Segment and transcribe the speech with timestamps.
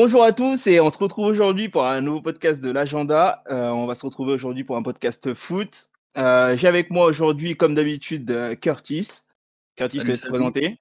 [0.00, 3.42] Bonjour à tous et on se retrouve aujourd'hui pour un nouveau podcast de l'agenda.
[3.50, 5.90] Euh, on va se retrouver aujourd'hui pour un podcast foot.
[6.16, 9.22] Euh, J'ai avec moi aujourd'hui, comme d'habitude, euh, Curtis.
[9.74, 10.78] Curtis, tu te présenter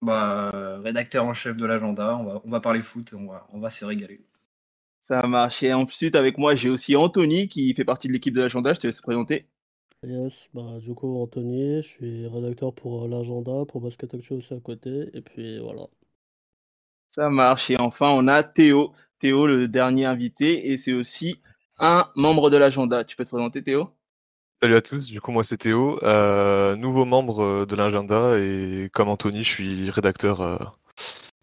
[0.00, 3.46] Bah, euh, rédacteur en chef de l'agenda, on va, on va parler foot, on va,
[3.52, 4.24] on va se régaler.
[4.98, 5.62] Ça marche.
[5.62, 8.72] Et ensuite, avec moi, j'ai aussi Anthony qui fait partie de l'équipe de l'agenda.
[8.72, 9.46] Je te laisse te présenter.
[10.02, 14.60] Yes, bah du coup Anthony, je suis rédacteur pour l'agenda, pour Basket Actu aussi à
[14.60, 15.86] côté, et puis voilà.
[17.08, 17.70] Ça marche.
[17.70, 18.92] Et enfin, on a Théo.
[19.18, 20.70] Théo, le dernier invité.
[20.70, 21.40] Et c'est aussi
[21.78, 23.04] un membre de l'agenda.
[23.04, 23.90] Tu peux te présenter, Théo?
[24.62, 28.88] Salut à tous, du coup moi c'est Théo, euh, nouveau membre euh, de l'agenda et
[28.94, 30.56] comme Anthony je suis rédacteur euh,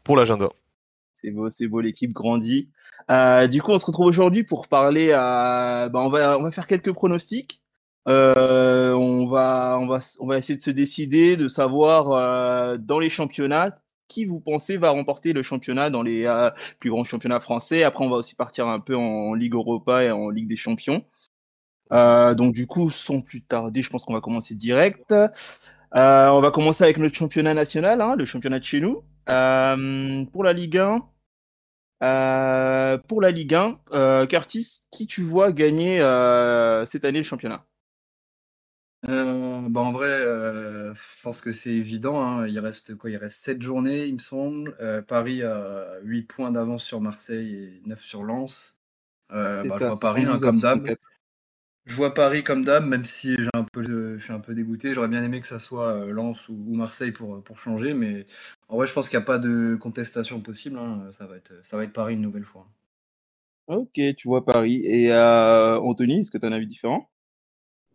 [0.03, 0.49] pour l'agenda.
[1.11, 2.69] C'est beau, c'est beau, l'équipe grandit.
[3.11, 5.11] Euh, du coup, on se retrouve aujourd'hui pour parler.
[5.11, 5.89] À...
[5.89, 7.61] Bah, on va, on va faire quelques pronostics.
[8.07, 13.75] On va, on va, on va essayer de se décider, de savoir dans les championnats
[14.11, 17.83] qui vous pensez va remporter le championnat dans les euh, plus grands championnats français?
[17.83, 21.05] Après, on va aussi partir un peu en Ligue Europa et en Ligue des Champions.
[21.93, 25.11] Euh, donc du coup, sans plus tarder, je pense qu'on va commencer direct.
[25.11, 29.03] Euh, on va commencer avec notre championnat national, hein, le championnat de chez nous.
[29.25, 31.01] Pour la Ligue 1,
[32.03, 35.97] euh, pour la Ligue 1, euh, Curtis, qui tu vois gagner
[36.85, 37.65] cette année le championnat?
[39.09, 43.09] Euh, bah, en vrai, euh, je pense que c'est évident, hein, il reste quoi?
[43.09, 44.75] Il reste 7 journées, il me semble.
[44.79, 48.79] Euh, Paris a 8 points d'avance sur Marseille et 9 sur Lens.
[49.31, 50.91] Euh, C'est bah, je ça, vois Paris, hein, 72 à comme d'hab.
[50.91, 51.05] 64.
[51.85, 54.55] Je vois Paris comme d'hab, même si j'ai un peu, de- je suis un peu
[54.55, 54.93] dégoûté.
[54.95, 58.25] J'aurais bien aimé que ça soit euh, Lens ou, ou Marseille pour, pour changer, mais
[58.69, 60.77] en vrai, je pense qu'il n'y a pas de contestation possible.
[60.79, 61.09] hein.
[61.13, 62.67] Ça va être, ça va être Paris une nouvelle fois.
[63.67, 64.83] Ok, tu vois Paris.
[64.85, 67.09] Et euh, Anthony, est-ce que tu as un avis différent?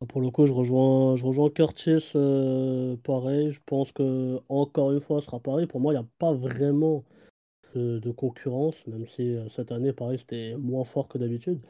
[0.08, 5.00] Pour le coup, je rejoins, je rejoins Curtis, euh, pareil, je pense que encore une
[5.00, 5.66] fois, ce sera pareil.
[5.66, 7.04] Pour moi, il n'y a pas vraiment
[7.74, 11.60] de, de concurrence, même si euh, cette année, Paris, c'était moins fort que d'habitude.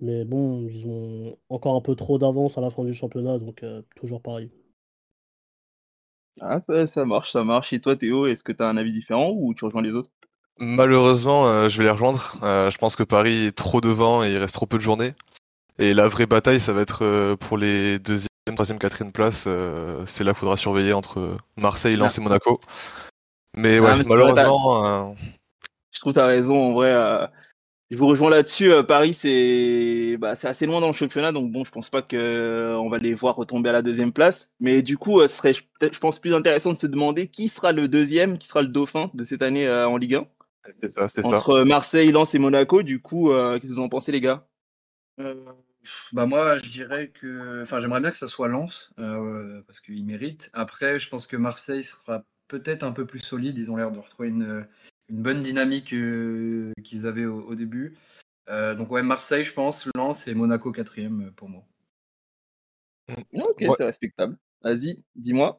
[0.00, 3.62] Mais bon, ils ont encore un peu trop d'avance à la fin du championnat, donc
[3.64, 4.50] euh, toujours pareil.
[6.42, 7.72] Ah, ça, ça marche, ça marche.
[7.72, 10.10] Et toi, Théo, est-ce que tu as un avis différent ou tu rejoins les autres?
[10.58, 14.32] Malheureusement euh, je vais les rejoindre, Euh, je pense que Paris est trop devant et
[14.32, 15.14] il reste trop peu de journées.
[15.82, 20.04] Et la vraie bataille ça va être euh, pour les deuxième, troisième, quatrième places, euh,
[20.06, 22.60] c'est là qu'il faudra surveiller entre Marseille, Lens et Monaco.
[23.56, 25.14] Mais ouais, Ah, mais vrai, malheureusement, euh,
[25.90, 26.92] Je trouve que tu as raison, en vrai.
[26.92, 27.26] euh,
[27.90, 28.70] je vous rejoins là-dessus.
[28.86, 32.16] Paris, c'est bah, c'est assez loin dans le championnat, donc bon, je pense pas que
[32.16, 34.52] euh, on va les voir retomber à la deuxième place.
[34.60, 37.72] Mais du coup, ce serait peut-être, je pense, plus intéressant de se demander qui sera
[37.72, 40.24] le deuxième, qui sera le dauphin de cette année en Ligue 1.
[40.80, 41.28] c'est ça, c'est ça.
[41.28, 44.46] Entre Marseille, Lens et Monaco, du coup, euh, qu'est-ce que vous en pensez, les gars?
[45.20, 45.34] Euh,
[46.12, 50.04] bah moi, je dirais que, enfin, j'aimerais bien que ça soit Lens euh, parce qu'ils
[50.04, 50.50] méritent.
[50.52, 53.58] Après, je pense que Marseille sera peut-être un peu plus solide.
[53.58, 54.66] Ils ont l'air de retrouver une,
[55.08, 57.96] une bonne dynamique euh, qu'ils avaient au, au début.
[58.48, 61.64] Euh, donc ouais, Marseille, je pense, Lens et Monaco quatrième pour moi.
[63.34, 63.70] Ok, Ouais.
[63.76, 64.36] c'est respectable.
[64.62, 65.58] Vas-y, dis-moi.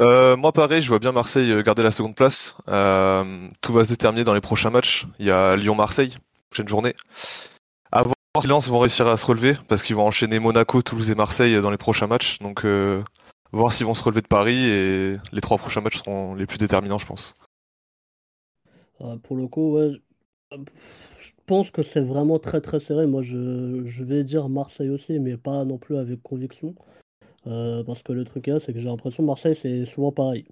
[0.00, 2.56] Euh, moi, pareil, je vois bien Marseille garder la seconde place.
[2.68, 5.06] Euh, tout va se déterminer dans les prochains matchs.
[5.18, 6.16] Il y a Lyon-Marseille,
[6.50, 6.94] prochaine journée.
[8.36, 11.60] Si Lens vont réussir à se relever, parce qu'ils vont enchaîner Monaco, Toulouse et Marseille
[11.60, 12.38] dans les prochains matchs.
[12.38, 13.02] Donc, euh,
[13.52, 16.58] voir s'ils vont se relever de Paris, et les trois prochains matchs seront les plus
[16.58, 17.34] déterminants, je pense.
[19.00, 20.00] Euh, pour le coup, ouais,
[20.52, 23.06] je pense que c'est vraiment très très serré.
[23.06, 26.74] Moi, je, vais dire Marseille aussi, mais pas non plus avec conviction.
[27.46, 30.44] Euh, parce que le truc là, c'est que j'ai l'impression que Marseille, c'est souvent pareil.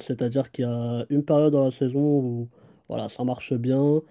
[0.00, 2.48] C'est-à-dire qu'il y a une période dans la saison où
[2.88, 4.02] voilà, ça marche bien.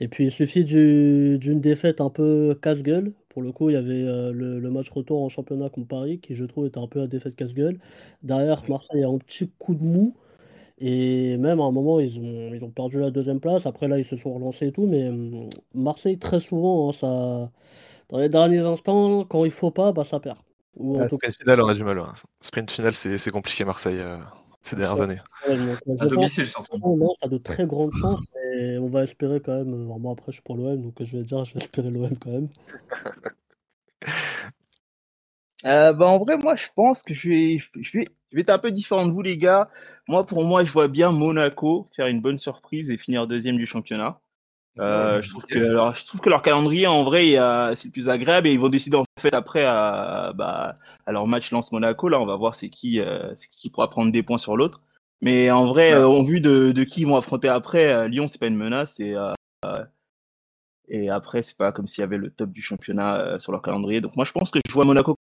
[0.00, 3.12] Et puis il suffit du- d'une défaite un peu casse-gueule.
[3.30, 6.18] Pour le coup, il y avait euh, le, le match retour en championnat contre Paris,
[6.20, 7.78] qui je trouve était un peu la défaite casse-gueule.
[8.22, 10.14] Derrière, Marseille a un petit coup de mou.
[10.80, 13.66] Et même à un moment, ils ont, ils ont perdu la deuxième place.
[13.66, 14.86] Après, là, ils se sont relancés et tout.
[14.86, 17.50] Mais hum, Marseille, très souvent, hein, ça,
[18.08, 20.38] dans les derniers instants, quand il faut pas, bah, ça perd.
[20.76, 22.00] Ou en La tout cas, sprint finale, on a du mal.
[22.40, 24.18] Sprint finale, c'est compliqué, Marseille, euh,
[24.62, 25.18] ces dernières années.
[25.48, 26.78] ouais, donc, À domicile surtout.
[26.78, 28.20] Lens a de très grandes chances.
[28.58, 29.72] Mais on va espérer quand même.
[29.72, 31.90] euh, Moi, après, je suis pour l'OM, donc euh, je vais dire, je vais espérer
[31.90, 32.48] l'OM quand même.
[35.66, 38.50] Euh, bah, en vrai, moi, je pense que je vais, je vais, je vais être
[38.50, 39.68] un peu différent de vous, les gars.
[40.06, 43.66] Moi, pour moi, je vois bien Monaco faire une bonne surprise et finir deuxième du
[43.66, 44.20] championnat.
[44.80, 47.32] Euh, je trouve que alors, je trouve que leur calendrier en vrai
[47.76, 51.26] c'est le plus agréable et ils vont décider en fait après à, bah, à leur
[51.28, 54.38] match lance Monaco là on va voir c'est qui euh, qui pourra prendre des points
[54.38, 54.82] sur l'autre
[55.20, 55.98] mais en vrai Ouais.
[55.98, 58.56] euh, en vue de, de qui ils vont affronter après euh, Lyon c'est pas une
[58.56, 59.32] menace et euh,
[59.64, 59.84] euh,
[60.88, 63.62] et après c'est pas comme s'il y avait le top du championnat euh, sur leur
[63.62, 65.14] calendrier donc moi je pense que je vois Monaco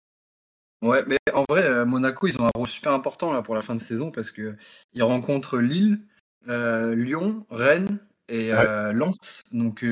[0.82, 3.75] Ouais, mais en vrai, Monaco, ils ont un rôle super important là pour la fin
[3.75, 4.55] de saison parce que
[4.93, 6.00] ils rencontrent Lille,
[6.49, 8.50] euh, Lyon, Rennes et
[8.93, 9.41] Lens.
[9.52, 9.82] Donc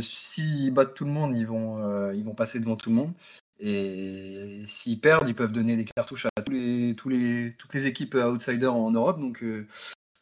[0.00, 3.12] s'ils battent tout le monde, ils vont, ils vont passer devant tout le monde.
[3.60, 7.86] Et s'ils perdent, ils peuvent donner des cartouches à tous les, tous les, toutes les
[7.86, 9.18] équipes outsiders en Europe.
[9.18, 9.44] Donc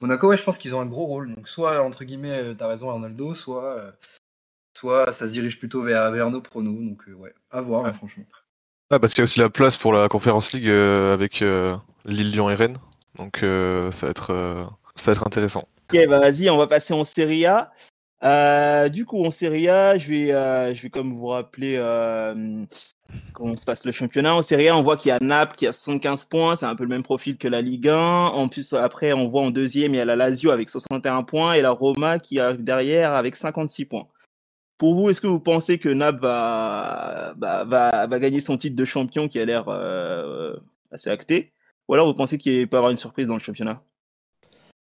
[0.00, 1.34] Monaco, ouais, je pense qu'ils ont un gros rôle.
[1.34, 3.92] Donc soit entre guillemets, tu as raison Arnaldo, soit
[4.76, 6.80] soit ça se dirige plutôt vers, vers nos pronos.
[6.80, 8.24] Donc ouais, à voir franchement.
[8.90, 12.48] Ah, parce qu'il y a aussi la place pour la Conférence League avec Lille, Lyon
[12.50, 12.78] et Rennes.
[13.16, 15.68] Donc ça va être ça va être intéressant.
[15.88, 17.70] Ok, bah vas-y, on va passer en Serie A.
[18.24, 22.64] Euh, du coup, en Serie A, je vais, euh, je vais comme vous rappeler euh,
[23.32, 24.34] comment se passe le championnat.
[24.34, 26.74] En Serie A, on voit qu'il y a Naples qui a 75 points, c'est un
[26.74, 27.96] peu le même profil que la Ligue 1.
[27.96, 31.54] En plus, après, on voit en deuxième, il y a la Lazio avec 61 points
[31.54, 34.08] et la Roma qui arrive derrière avec 56 points.
[34.78, 39.28] Pour vous, est-ce que vous pensez que Naples va, va gagner son titre de champion
[39.28, 39.68] qui a l'air
[40.90, 41.52] assez acté?
[41.88, 43.80] Ou alors vous pensez qu'il peut y avoir une surprise dans le championnat?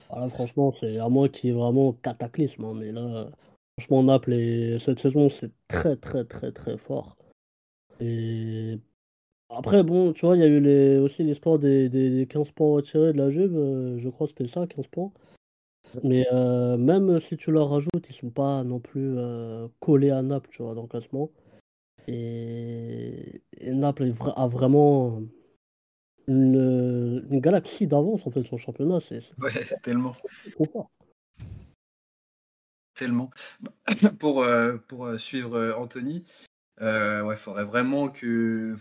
[0.09, 2.65] Ah, franchement, c'est à moi qui est vraiment cataclysme.
[2.65, 3.27] Hein, mais là,
[3.77, 7.15] franchement, Naples, cette saison, c'est très, très, très, très fort.
[7.99, 8.79] Et
[9.49, 10.97] après, bon, tu vois, il y a eu les...
[10.97, 13.55] aussi l'histoire des, des, 15 points retirés de la Juve.
[13.55, 15.11] Euh, je crois que c'était ça, 15 points.
[16.03, 20.21] Mais euh, même si tu leur rajoutes, ils sont pas non plus euh, collés à
[20.21, 21.31] Naples, tu vois, dans le classement.
[22.07, 25.21] Et, et Naples a vraiment
[26.27, 28.99] une, galaxie d'avance en fait son championnat.
[28.99, 29.51] C'est ouais,
[29.83, 30.15] tellement.
[30.51, 30.91] Trop fort.
[32.93, 33.31] Tellement.
[34.19, 35.73] Pour, euh, pour suivre
[36.81, 38.75] euh, Anthony, il ouais, faudrait vraiment que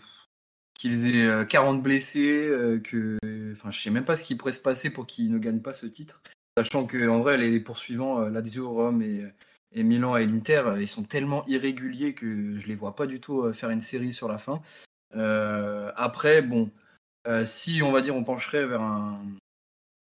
[0.75, 2.49] qu'ils aient 40 blessés,
[2.85, 3.19] que
[3.53, 5.75] enfin je sais même pas ce qui pourrait se passer pour qu'ils ne gagnent pas
[5.75, 6.23] ce titre,
[6.57, 9.25] sachant que en vrai les poursuivants Lazio, Rome et,
[9.73, 13.53] et Milan et l'Inter, ils sont tellement irréguliers que je les vois pas du tout
[13.53, 14.63] faire une série sur la fin.
[15.97, 16.71] après bon,
[17.27, 19.21] euh, si on va dire on pencherait vers un,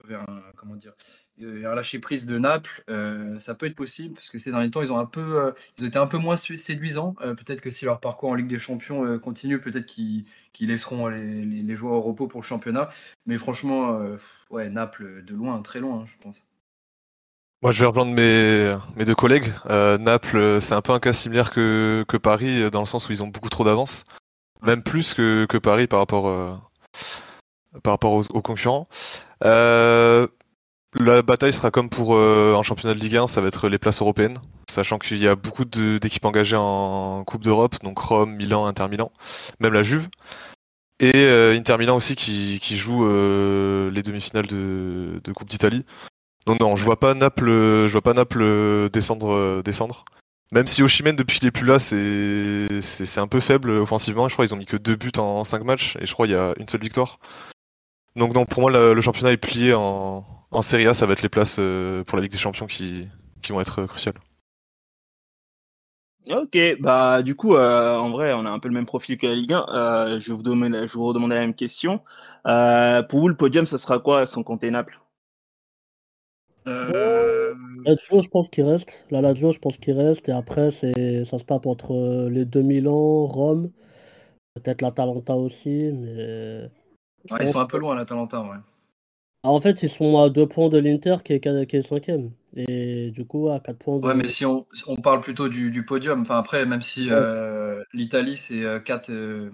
[0.03, 0.25] vers
[0.57, 0.93] comment dire
[1.41, 4.81] un lâcher prise de Naples, euh, ça peut être possible parce que ces derniers temps
[4.81, 7.13] ils ont un peu euh, ils ont été un peu moins séduisants.
[7.13, 10.25] peut-être que si leur parcours en Ligue des Champions continue, peut-être qu'ils
[10.59, 12.89] laisseront les, joueurs au repos pour le championnat.
[13.25, 13.99] Mais franchement,
[14.49, 16.45] ouais Naples de loin, très loin, hein, je pense.
[17.61, 19.51] Moi, je vais rejoindre mes, mes deux collègues.
[19.65, 23.23] Naples, c'est un peu un cas similaire que, que, Paris, dans le sens où ils
[23.23, 24.03] ont beaucoup trop d'avance.
[24.61, 26.61] Même plus que, que Paris par rapport
[27.83, 28.87] par rapport aux, concurrents.
[30.99, 33.69] Euh, la bataille sera comme pour euh, un championnat de Ligue 1, ça va être
[33.69, 34.37] les places européennes,
[34.69, 39.11] sachant qu'il y a beaucoup d'équipes engagées en Coupe d'Europe, donc Rome, Milan, Inter Milan,
[39.59, 40.07] même la Juve.
[40.99, 45.85] Et euh, Inter Milan aussi qui, joue les demi-finales de, Coupe d'Italie.
[46.45, 47.47] Donc non, je vois pas Naples,
[47.87, 50.05] je vois pas Naples descendre, descendre.
[50.51, 54.29] Même si Oshimen depuis qu'il est plus là, c'est un peu faible offensivement.
[54.29, 56.35] Je crois qu'ils ont mis que deux buts en, cinq matchs et je crois qu'il
[56.35, 57.19] y a une seule victoire.
[58.15, 60.23] Donc non, pour moi le, championnat est plié en,
[60.55, 63.07] en Serie A, ça va être les places euh, pour la Ligue des Champions qui,
[63.41, 64.15] qui vont être cruciales.
[66.29, 69.27] Ok, bah du coup, euh, en vrai, on a un peu le même profil que
[69.27, 69.65] la Ligue 1.
[69.69, 72.01] Euh, je, vais vous demander, je vous redemander la même question.
[72.43, 74.99] pour vous, le podium, ça sera quoi sans compter Naples?
[77.85, 79.05] Lazio, je pense qu'il reste.
[79.11, 80.27] La Lazio, je pense qu'il reste.
[80.29, 83.71] Et après, c'est ça se tape entre euh, les 2000 ans, Rome,
[84.55, 85.91] peut-être l'Atalanta aussi.
[85.93, 86.69] Mais...
[87.39, 88.57] ils sont un peu loin, l'Atalanta, ouais.
[89.45, 92.31] Ah, en fait, ils sont à 2 points de l'Inter qui est, qui est cinquième.
[92.55, 94.05] Et du coup, à 4 points de...
[94.07, 98.37] Ouais, mais si on, on parle plutôt du, podium, enfin après, même si euh, l'Italie,
[98.37, 99.51] c'est 4, euh,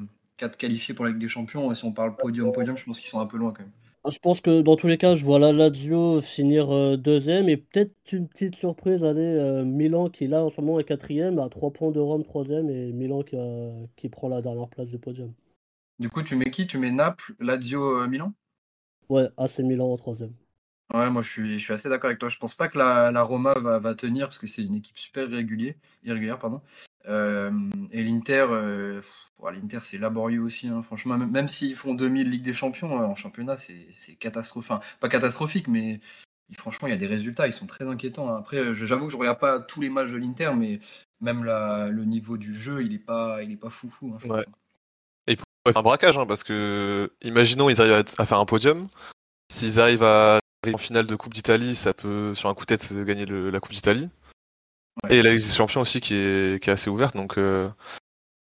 [0.57, 3.09] qualifiés pour la Ligue des Champions, et si on parle podium, podium, je pense qu'ils
[3.09, 3.71] sont un peu loin quand même.
[4.09, 7.57] Je pense que dans tous les cas, je vois la Lazio finir euh, deuxième et
[7.57, 11.49] peut-être une petite surprise, allez, euh, Milan qui là en ce moment est quatrième à
[11.49, 13.37] 3 points de Rome troisième et Milan qui,
[13.97, 15.33] qui prend la dernière place du podium.
[15.99, 16.65] Du coup, tu mets qui?
[16.65, 18.33] Tu mets Naples, Lazio, euh, Milan?
[19.11, 20.33] Ouais, AC Milan en troisième.
[20.93, 22.29] Ouais, moi je suis, je suis assez d'accord avec toi.
[22.29, 24.97] Je pense pas que la, la Roma va, va tenir parce que c'est une équipe
[24.97, 26.61] super irrégulière, irrégulière pardon.
[27.09, 27.51] Euh,
[27.91, 29.01] et l'Inter, euh,
[29.51, 30.69] l'Inter c'est laborieux aussi.
[30.69, 30.81] Hein.
[30.81, 34.71] Franchement, même, s'ils font 2000 Ligue des Champions euh, en championnat, c'est catastrophique.
[34.71, 35.99] Enfin, pas catastrophique, mais
[36.53, 38.29] franchement, il y a des résultats, ils sont très inquiétants.
[38.29, 38.37] Hein.
[38.39, 40.79] Après, j'avoue que je regarde pas tous les matchs de l'Inter, mais
[41.19, 44.15] même le niveau du jeu, il est pas, il est pas foufou.
[44.15, 44.45] Hein, ouais.
[45.65, 48.87] Un braquage, parce que imaginons ils arrivent à, faire un podium.
[49.51, 52.75] S'ils arrivent à arriver en finale de Coupe d'Italie, ça peut, sur un coup de
[52.75, 54.09] tête, gagner la Coupe d'Italie.
[55.09, 57.15] Et la Ligue des Champions aussi qui est, qui est assez ouverte.
[57.15, 57.69] Donc, euh,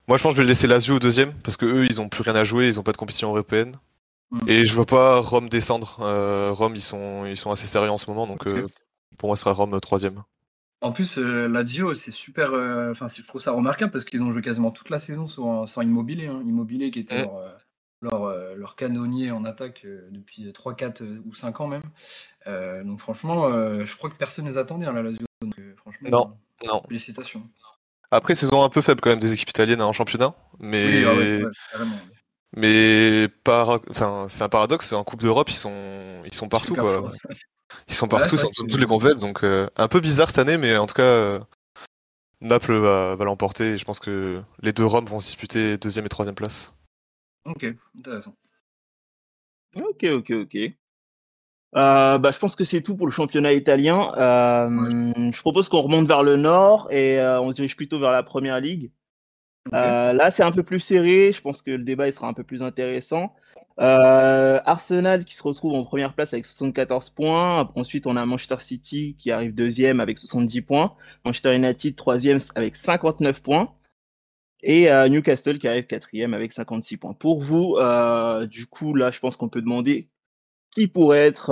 [0.07, 2.09] moi, je pense que je vais laisser Lazio au deuxième parce que eux, ils ont
[2.09, 3.75] plus rien à jouer, ils ont pas de compétition européenne.
[4.31, 4.39] Mm.
[4.47, 5.97] Et je vois pas Rome descendre.
[6.01, 8.67] Euh, Rome, ils sont, ils sont assez sérieux en ce moment, donc euh,
[9.17, 10.24] pour moi, ce sera Rome troisième.
[10.81, 12.53] En plus, Lazio, c'est super.
[12.91, 15.81] Enfin, je trouve ça remarquable parce qu'ils ont joué quasiment toute la saison sans, sans
[15.81, 16.27] Immobilier.
[16.27, 16.41] Hein.
[16.46, 17.29] Immobilier qui était mm.
[18.01, 22.86] leur, leur, canonnier en attaque depuis 3, 4 ou 5 ans même.
[22.86, 23.50] donc franchement,
[23.84, 25.25] je crois que personne ne les attendait, hein, la Lazio.
[25.41, 26.81] Donc Franchement, Non, non.
[26.88, 27.43] félicitations.
[28.12, 31.13] Après, saison un peu faible quand même des équipes italiennes en championnat, mais Oui, ah
[31.13, 31.98] ouais, ouais, carrément.
[32.55, 33.81] mais par...
[33.89, 34.93] enfin, c'est un paradoxe.
[34.93, 37.12] En Coupe d'Europe, ils sont ils sont partout quoi.
[37.88, 40.39] Ils sont Ouais, partout dans que toutes les compétitions, donc euh, un peu bizarre cette
[40.39, 41.39] année, mais en tout cas, euh,
[42.41, 43.74] Naples va, va l'emporter.
[43.74, 46.74] Et je pense que les deux Roms vont se disputer deuxième et troisième place.
[47.45, 47.65] Ok,
[47.97, 48.36] intéressant.
[49.75, 50.57] Ok, ok, ok.
[51.75, 54.12] Euh, bah, je pense que c'est tout pour le championnat italien.
[54.17, 54.69] Euh,
[55.31, 58.24] Je propose qu'on remonte vers le nord et euh, on se dirige plutôt vers la
[58.24, 58.91] première ligue.
[59.74, 61.31] Euh, là, c'est un peu plus serré.
[61.31, 63.36] Je pense que le débat il sera un peu plus intéressant.
[63.79, 67.67] Euh, Arsenal qui se retrouve en première place avec 74 points.
[67.75, 70.96] Ensuite, on a Manchester City qui arrive deuxième avec 70 points.
[71.25, 73.74] Manchester United troisième avec 59 points.
[74.63, 77.13] Et euh, Newcastle qui arrive quatrième avec 56 points.
[77.13, 80.10] Pour vous, euh, du coup, là, je pense qu'on peut demander
[80.72, 81.51] qui pourrait être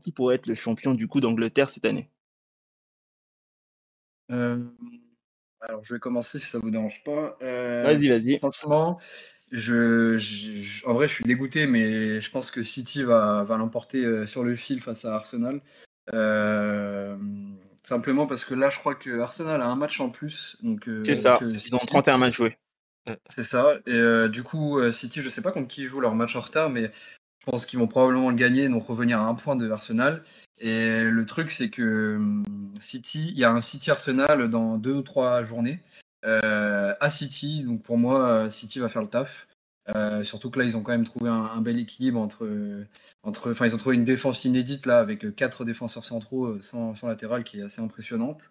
[0.00, 2.08] qui pourrait être le champion du coup d'Angleterre cette année?
[4.28, 7.36] Alors, je vais commencer si ça vous dérange pas.
[7.40, 8.38] Vas-y, vas-y.
[8.38, 9.00] Franchement,
[9.56, 14.26] je, en vrai, je suis dégoûté, mais je pense que City va, va l'emporter euh,
[14.26, 15.60] sur le fil face à Arsenal.
[16.12, 17.16] Euh,
[17.82, 20.56] simplement parce que là, je crois que Arsenal a un match en plus.
[20.62, 21.36] Donc, euh, C'est ça.
[21.38, 21.86] que Ils ont City.
[21.86, 22.58] 31 matchs joués.
[23.28, 23.74] C'est ça.
[23.86, 26.40] Et euh, du coup, City, je sais pas contre qui ils jouent leur match en
[26.40, 26.90] retard, mais
[27.40, 30.24] je pense qu'ils vont probablement le gagner, donc revenir à un point de Arsenal.
[30.58, 32.44] Et le truc, c'est que hum,
[32.80, 35.80] City, il y a un City Arsenal dans deux ou trois journées
[36.24, 37.62] à City.
[37.64, 39.46] Donc pour moi, euh, City va faire le taf.
[39.94, 42.48] Euh, surtout que là, ils ont quand même trouvé un, bel équilibre entre,
[43.22, 43.50] entre.
[43.50, 47.08] Enfin, ils ont trouvé une défense inédite là avec quatre défenseurs centraux euh, sans, sans
[47.08, 48.50] latéral qui est assez impressionnante.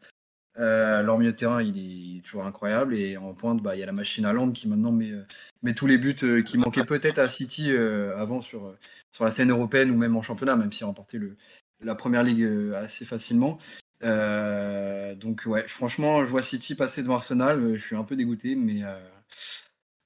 [0.60, 2.96] Euh, leur milieu de terrain, il est, toujours incroyable.
[2.96, 5.26] Et en pointe, bah, il y a la machine à Land qui maintenant met, euh,
[5.64, 8.78] met tous les buts euh, qui manquaient peut-être à City euh, avant sur, euh,
[9.12, 11.36] sur la scène européenne ou même en championnat, même s'il a remporté le,
[11.82, 13.58] la première ligue euh, assez facilement.
[14.04, 17.60] Euh, donc, ouais, franchement, je vois City passer devant Arsenal.
[17.60, 19.00] euh, Je suis un peu dégoûté, mais, euh,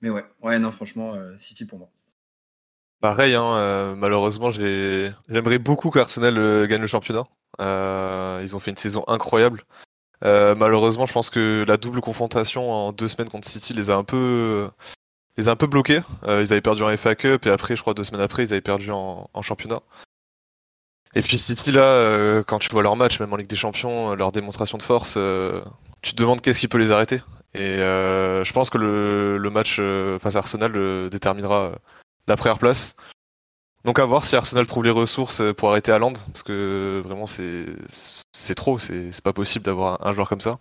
[0.02, 1.90] mais ouais, ouais, non, franchement, City pour moi.
[3.00, 7.24] Pareil, hein, malheureusement, j'ai- j'aimerais beaucoup qu'Arsenal gagne le championnat.
[7.60, 9.64] Ils ont fait une saison incroyable.
[10.24, 14.04] Malheureusement, je pense que la double confrontation en deux semaines contre City les a un
[14.04, 14.70] peu,
[15.38, 16.02] les a un peu bloqués.
[16.24, 18.62] Ils avaient perdu en FA Cup et après, je crois deux semaines après, ils avaient
[18.62, 19.82] perdu en championnat.
[21.18, 24.14] Et puis City là, euh, quand tu vois leur match, même en Ligue des Champions,
[24.14, 25.62] leur démonstration de force, euh,
[26.04, 27.24] tu te demandes qu'est-ce qui peut les arrêter.
[27.56, 31.76] Et euh, je pense que le, le match euh, face à Arsenal euh, déterminera euh,
[32.28, 32.96] la première place.
[33.84, 37.26] Donc à voir si Arsenal trouve les ressources euh, pour arrêter Haaland, parce que vraiment
[37.26, 37.66] c'est
[38.32, 40.60] c'est trop, c'est c'est pas possible d'avoir un, un joueur comme ça.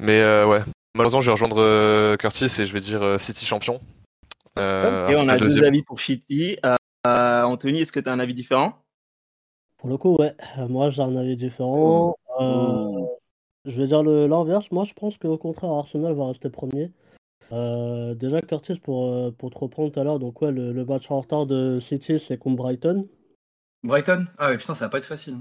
[0.00, 0.62] Mais euh, ouais,
[0.96, 3.80] malheureusement je vais rejoindre euh, Curtis et je vais dire euh, City champion.
[4.58, 5.66] Euh, et on a deux deuxième.
[5.66, 6.58] avis pour City.
[6.66, 6.74] Euh,
[7.06, 8.80] euh, Anthony, est-ce que tu as un avis différent?
[9.84, 10.32] Pour le coup, ouais.
[10.56, 12.16] Euh, Moi, j'ai un avis différent.
[12.40, 13.02] Euh,
[13.66, 14.70] je vais dire l'inverse.
[14.70, 16.90] Moi, je pense qu'au contraire, Arsenal va rester premier.
[17.52, 21.10] Euh, déjà, Curtis, pour, pour te reprendre tout à l'heure, donc ouais, le, le match
[21.10, 23.06] en retard de City, c'est contre Brighton.
[23.82, 24.24] Brighton?
[24.38, 25.36] Ah ouais, putain, ça va pas être facile.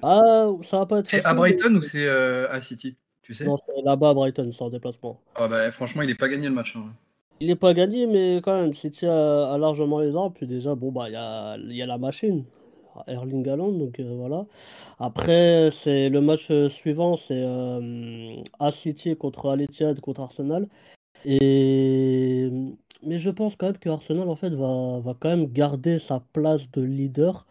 [0.00, 2.96] Ah, ça va pas être C'est à Brighton ou c'est euh, à City?
[3.20, 3.44] Tu sais?
[3.44, 5.20] Non, c'est là-bas à Brighton, c'est en déplacement.
[5.34, 6.74] Ah bah, Franchement, il est pas gagné le match.
[6.74, 6.86] hein.
[7.40, 10.32] Il n'est pas gagné, mais quand même, City a, a largement les armes.
[10.32, 12.44] Puis déjà, bon, bah, il y a, il y a la machine,
[13.06, 14.46] Erling Haaland, donc euh, voilà.
[14.98, 19.66] Après, c'est le match euh, suivant, c'est euh, à City contre Al
[20.00, 20.68] contre Arsenal.
[21.24, 22.50] Et
[23.04, 26.20] mais je pense quand même que Arsenal en fait va, va quand même garder sa
[26.32, 27.46] place de leader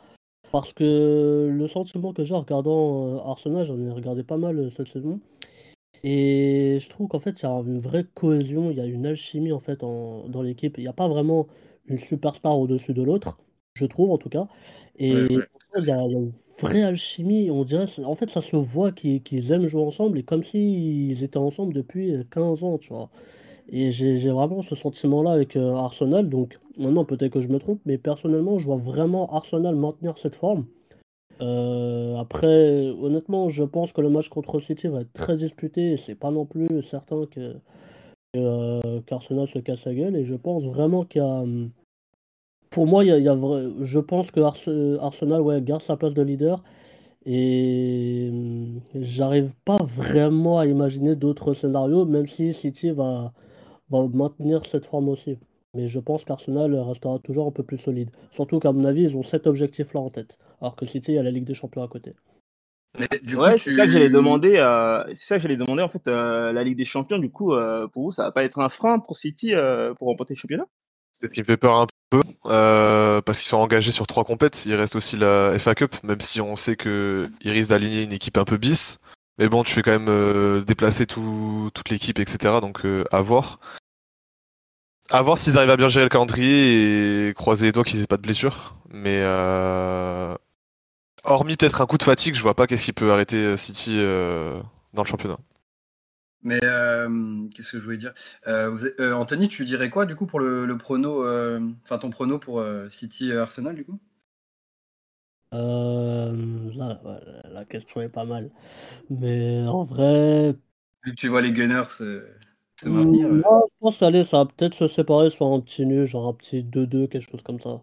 [0.52, 4.60] parce que le sentiment que j'ai en regardant euh, Arsenal, j'en ai regardé pas mal
[4.60, 5.20] euh, cette saison.
[6.04, 9.06] Et je trouve qu'en fait, il y a une vraie cohésion, il y a une
[9.06, 10.78] alchimie en fait dans l'équipe.
[10.78, 11.48] Il n'y a pas vraiment
[11.88, 13.38] une superstar au-dessus de l'autre,
[13.74, 14.48] je trouve en tout cas.
[14.98, 15.48] Et Ouais, ouais.
[15.80, 19.68] il y, a une vraie alchimie, on dirait, en fait, ça se voit qu'ils aiment
[19.68, 23.10] jouer ensemble et comme s'ils étaient ensemble depuis euh, 15 ans, tu vois.
[23.70, 26.30] Et j'ai vraiment ce sentiment-là avec euh, Arsenal.
[26.30, 30.36] Donc maintenant, peut-être que je me trompe, mais personnellement, je vois vraiment Arsenal maintenir cette
[30.36, 30.66] forme.
[31.42, 35.98] Euh, après, honnêtement, je pense que le match contre City va être très disputé et
[35.98, 37.56] c'est pas non plus certain que,
[38.36, 40.16] euh, qu'Arsenal se casse la gueule.
[40.18, 41.44] Et je pense vraiment qu'il y a.
[42.72, 45.62] Pour moi, il y a, il y a vrai- je pense que Arse- Arsenal ouais,
[45.62, 46.64] garde sa place de leader.
[47.26, 53.34] Et hum, j'arrive pas vraiment à imaginer d'autres scénarios, même si City va,
[53.92, 55.38] va maintenir cette forme aussi.
[55.76, 58.12] Mais je pense qu'Arsenal restera toujours un peu plus solide.
[58.32, 60.40] Surtout qu'à mon avis, ils ont cet objectif-là en tête.
[60.62, 62.16] Alors que City, il y a la Ligue des Champions à côté.
[63.00, 64.58] Mais du coup, Ouais, c'est tu- ça que j'allais demander.
[64.58, 66.08] euh, c'est ça que j'allais demander en fait.
[66.08, 68.70] euh, la Ligue des Champions, du coup, euh, pour vous, ça va pas être un
[68.70, 70.66] frein pour City euh, pour remporter le championnat?
[71.12, 74.66] Ce qui me fait peur un peu, euh, parce qu'ils sont engagés sur trois compètes.
[74.66, 78.38] Il reste aussi la FA Cup, même si on sait qu'ils risquent d'aligner une équipe
[78.38, 79.00] un peu bis.
[79.38, 82.56] Mais bon, tu fais quand même euh, déplacer tout, toute l'équipe, etc.
[82.62, 83.60] Donc euh, à voir.
[85.10, 88.08] À voir s'ils arrivent à bien gérer le calendrier et croiser les doigts qu'ils aient
[88.08, 88.76] pas de blessure.
[88.90, 89.24] Mais
[91.24, 95.04] hormis peut-être un coup de fatigue, je vois pas qu'est-ce qui peut arrêter City dans
[95.04, 95.38] le championnat.
[96.44, 98.14] Mais euh, qu'est-ce que je voulais dire?
[98.48, 101.98] Euh, vous euh, Anthony, tu dirais quoi du coup pour le, le prono, euh, enfin
[102.00, 104.00] ton prono pour euh, City Arsenal du coup?
[105.54, 107.02] Euh, là,
[107.50, 108.52] la question est pas mal.
[109.10, 110.56] Mais en vrai,
[111.04, 112.28] Vu que tu vois les Gunners euh,
[112.82, 113.28] se maintenir.
[113.28, 116.28] euh, moi, je pense allez, ça va peut-être se séparer soit un petit nul, genre
[116.28, 117.82] un petit 2-2, quelque chose comme ça.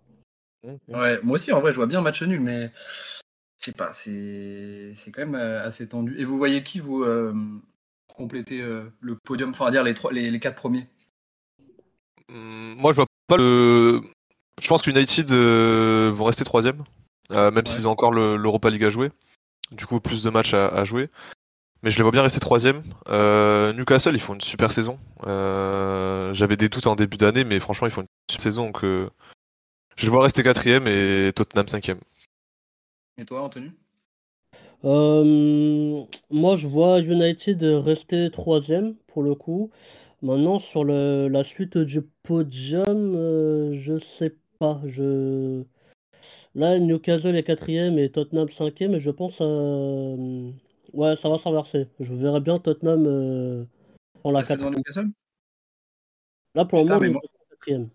[0.88, 2.73] Ouais, moi aussi en vrai je vois bien un match nul, mais
[3.61, 6.19] je sais pas, c'est c'est quand même euh, assez tendu.
[6.19, 7.35] Et vous voyez qui vous euh,
[8.15, 10.87] compléter euh, le podium, enfin à dire les trois, les, les quatre premiers
[12.31, 14.03] Hum, Moi, je vois pas le.
[14.61, 16.85] Je pense qu'United euh, vont rester troisième,
[17.33, 17.73] euh, même Ouais.
[17.73, 19.11] s'ils ont encore le- l'Europa League à jouer.
[19.71, 21.11] Du coup, plus de matchs à, à jouer.
[21.83, 22.83] Mais je les vois bien rester troisième.
[23.09, 24.99] Euh, Newcastle, ils font une super saison.
[25.27, 28.67] Euh, J'avais des doutes en début d'année, mais franchement, ils font une super saison.
[28.67, 29.09] Donc, euh,
[29.97, 32.00] je les vois rester quatrième et Tottenham cinquième.
[33.17, 33.71] Et toi Anthony?
[34.85, 39.71] Euh, moi, je vois United rester troisième pour le coup.
[40.23, 44.81] Maintenant, sur le, la suite du podium, euh, je sais pas.
[44.87, 45.63] Je...
[46.55, 50.51] Là, Newcastle est quatrième et Tottenham cinquième, et je pense euh,
[50.93, 51.89] Ouais, ça va s'inverser.
[52.01, 53.65] Je verrais bien Tottenham euh,
[54.25, 55.13] en la Rester dans quatrième.
[56.55, 57.21] Là, pour le moment,
[57.51, 57.89] quatrième.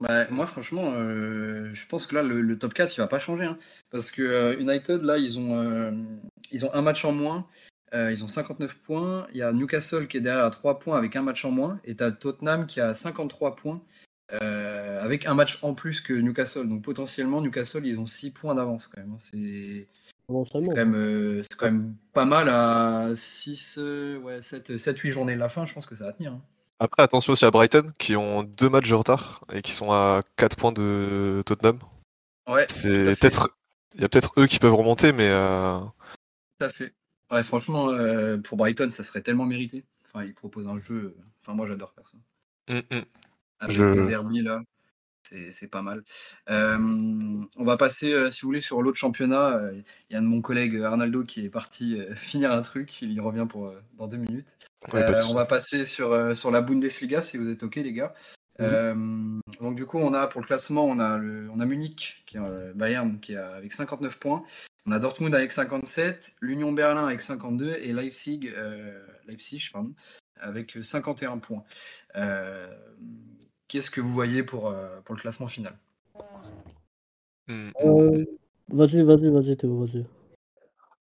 [0.00, 3.18] Bah, moi, franchement, euh, je pense que là, le, le top 4, il va pas
[3.18, 3.46] changer.
[3.46, 3.58] hein.
[3.90, 5.90] parce que euh, United, là, ils ont, euh,
[6.52, 7.46] ils ont un match en moins.
[7.92, 9.26] ils ont 59 points.
[9.32, 11.80] Il y a Newcastle qui est derrière à 3 points avec un match en moins.
[11.84, 13.82] Et tu as Tottenham qui a 53 points
[14.30, 16.68] avec un match en plus que Newcastle.
[16.68, 19.12] Donc potentiellement, Newcastle, ils ont 6 points d'avance quand même.
[19.12, 19.18] hein.
[19.18, 19.88] C'est
[20.28, 20.68] Bon, c'est seulement.
[20.74, 23.78] quand, même, c'est quand même pas mal à 6,
[24.22, 25.64] ouais, 7, 7, 8 journées de la fin.
[25.64, 26.32] Je pense que ça va tenir.
[26.34, 26.42] hein.
[26.80, 30.22] Après, attention aussi à Brighton, qui ont deux matchs de retard et qui sont à
[30.36, 31.78] 4 points de Tottenham.
[32.48, 33.56] Ouais, C'est peut-être,
[33.94, 35.80] il y a peut-être eux qui peuvent remonter, mais euh,
[36.58, 36.94] Tout à fait.
[37.30, 39.84] Ouais, franchement, euh, pour Brighton, ça serait tellement mérité.
[40.06, 41.14] Enfin, ils proposent un jeu.
[41.18, 42.74] euh, Enfin, moi, j'adore faire ça.
[42.74, 43.04] hum, hum.
[43.60, 44.62] Avec Je- les Herbie, là,
[45.50, 46.02] c'est pas mal.
[46.50, 46.78] Euh,
[47.56, 49.56] on va passer, euh, si vous voulez, sur l'autre championnat.
[49.56, 49.72] Euh,
[50.10, 52.62] Il y a un de mon collègue euh, Arnaldo qui est parti euh, finir un
[52.62, 53.02] truc.
[53.02, 54.46] Il y revient pour, euh, dans deux minutes.
[54.92, 57.92] Ouais, Euh, on va passer sur, euh, sur la Bundesliga, si vous êtes OK, les
[57.92, 58.14] gars.
[58.60, 58.94] Euh,
[59.60, 62.36] donc, du coup, on a pour le classement, on a, le, on a Munich, qui
[62.38, 64.42] est, euh, Bayern, qui est avec 59 points.
[64.86, 69.92] On a Dortmund avec 57, l'Union Berlin avec 52 et Leipzig, euh, Leipzig pardon,
[70.40, 71.62] avec 51 points.
[72.16, 72.66] Euh,
[73.68, 75.76] Qu'est-ce que vous voyez pour, euh, pour le classement final?
[77.48, 77.70] Hum.
[77.84, 78.24] Euh,
[78.70, 80.04] Vas-y, vas-y, vas-y, Théo, vas-y.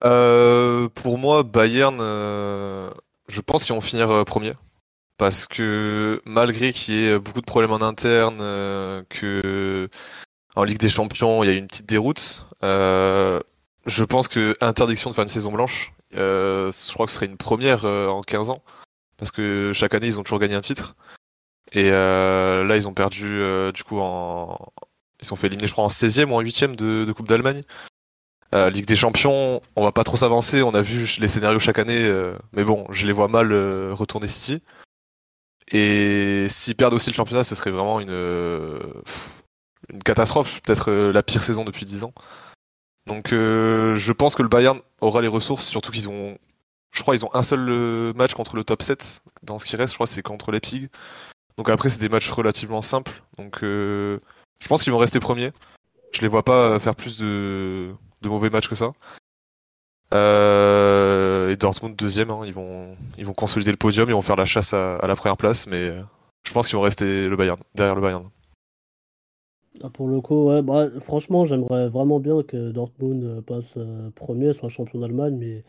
[0.06, 2.89] Euh, pour moi, Bayern, euh,
[3.27, 4.51] je pense qu'ils vont finir euh, premier.
[5.17, 9.89] Parce que malgré qu'il y ait beaucoup de problèmes en interne, euh, que
[10.56, 13.41] en Ligue des Champions, il y a eu une petite déroute, euh,
[13.86, 17.25] je pense que interdiction de faire une saison blanche, euh, je crois que ce serait
[17.25, 18.62] une première euh, en 15 ans.
[19.17, 20.95] Parce que chaque année, ils ont toujours gagné un titre.
[21.73, 24.58] Et euh, là, ils ont perdu, euh, du coup, en...
[25.21, 27.62] ils sont fait éliminer, je crois, en 16e ou en 8e de, Coupe d'Allemagne.
[28.56, 31.80] Euh, Ligue des Champions, on va pas trop s'avancer, on a vu les scénarios chaque
[31.80, 32.10] année,
[32.53, 33.53] mais bon, je les vois mal
[33.91, 34.62] retourner City.
[35.73, 38.80] Et s'ils perdent aussi le championnat, ce serait vraiment une,
[40.06, 42.13] catastrophe, peut-être la pire saison depuis 10 ans.
[43.06, 46.38] Donc je pense que le Bayern aura les ressources, surtout qu'ils ont,
[46.93, 49.91] je crois, ils ont un seul match contre le top 7 dans ce qui reste,
[49.91, 50.88] je crois, c'est contre Leipzig.
[51.58, 53.24] Donc après, c'est des matchs relativement simples.
[53.38, 54.20] Donc euh,
[54.60, 55.52] je pense qu'ils vont rester premiers.
[56.13, 57.93] Je les vois pas euh, faire plus de,
[58.24, 58.91] mauvais matchs que ça.
[60.13, 64.38] Euh, et Dortmund deuxième, hein, ils vont ils vont consolider le podium, ils vont faire
[64.38, 66.02] la chasse à, la première place, mais euh,
[66.46, 68.24] je pense qu'ils vont rester le Bayern derrière le Bayern.
[69.84, 73.78] Ah, pour le coup, ouais, bah, franchement, j'aimerais vraiment bien que Dortmund passe
[74.15, 75.63] premier, soit champion d'Allemagne, mais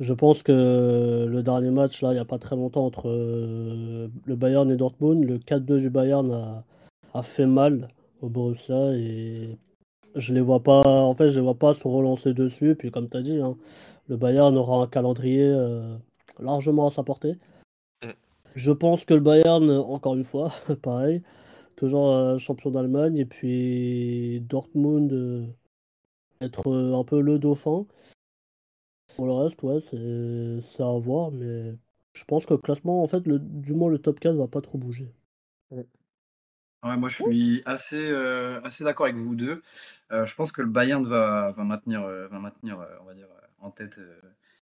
[0.00, 4.08] je pense que le dernier match, là, il n'y a pas très longtemps, entre euh,
[4.24, 6.64] le Bayern et Dortmund, le 4-2 du Bayern a,
[7.14, 7.88] a fait mal
[8.20, 9.56] au Borussia et
[10.14, 12.74] je les vois pas, en fait, je les vois pas se relancer dessus.
[12.76, 13.56] Puis, comme tu as dit, hein,
[14.08, 15.96] le Bayern aura un calendrier euh,
[16.38, 17.36] largement à sa portée.
[18.02, 18.10] Mm.
[18.54, 20.52] Je pense que le Bayern, encore une fois,
[20.82, 21.22] pareil,
[21.76, 25.52] toujours euh, champion d'Allemagne, et puis Dortmund
[26.40, 27.86] être un peu le dauphin.
[29.16, 31.74] Pour le reste, ouais, c'est à voir, mais
[32.12, 34.60] je pense que le classement, en fait, le, du moins le top 4 va pas
[34.60, 35.12] trop bouger.
[35.70, 39.62] Ouais, moi, je suis assez, euh, assez d'accord avec vous deux.
[40.10, 43.28] Euh, je pense que le Bayern va, va maintenir, euh, va maintenir on va dire,
[43.60, 44.00] en, tête,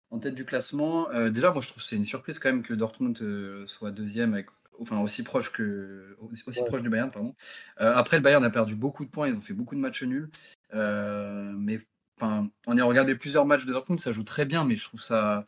[0.09, 1.07] en tête du classement.
[1.29, 4.47] Déjà, moi, je trouve que c'est une surprise quand même que Dortmund soit deuxième, avec,
[4.79, 6.67] enfin aussi proche, que, aussi Ouais.
[6.67, 7.11] proche du Bayern.
[7.11, 7.35] Pardon.
[7.77, 10.31] Après, le Bayern a perdu beaucoup de points, ils ont fait beaucoup de matchs nuls.
[10.73, 11.79] Mais
[12.17, 15.01] enfin, on a regardé plusieurs matchs de Dortmund, ça joue très bien, mais je trouve
[15.01, 15.45] ça.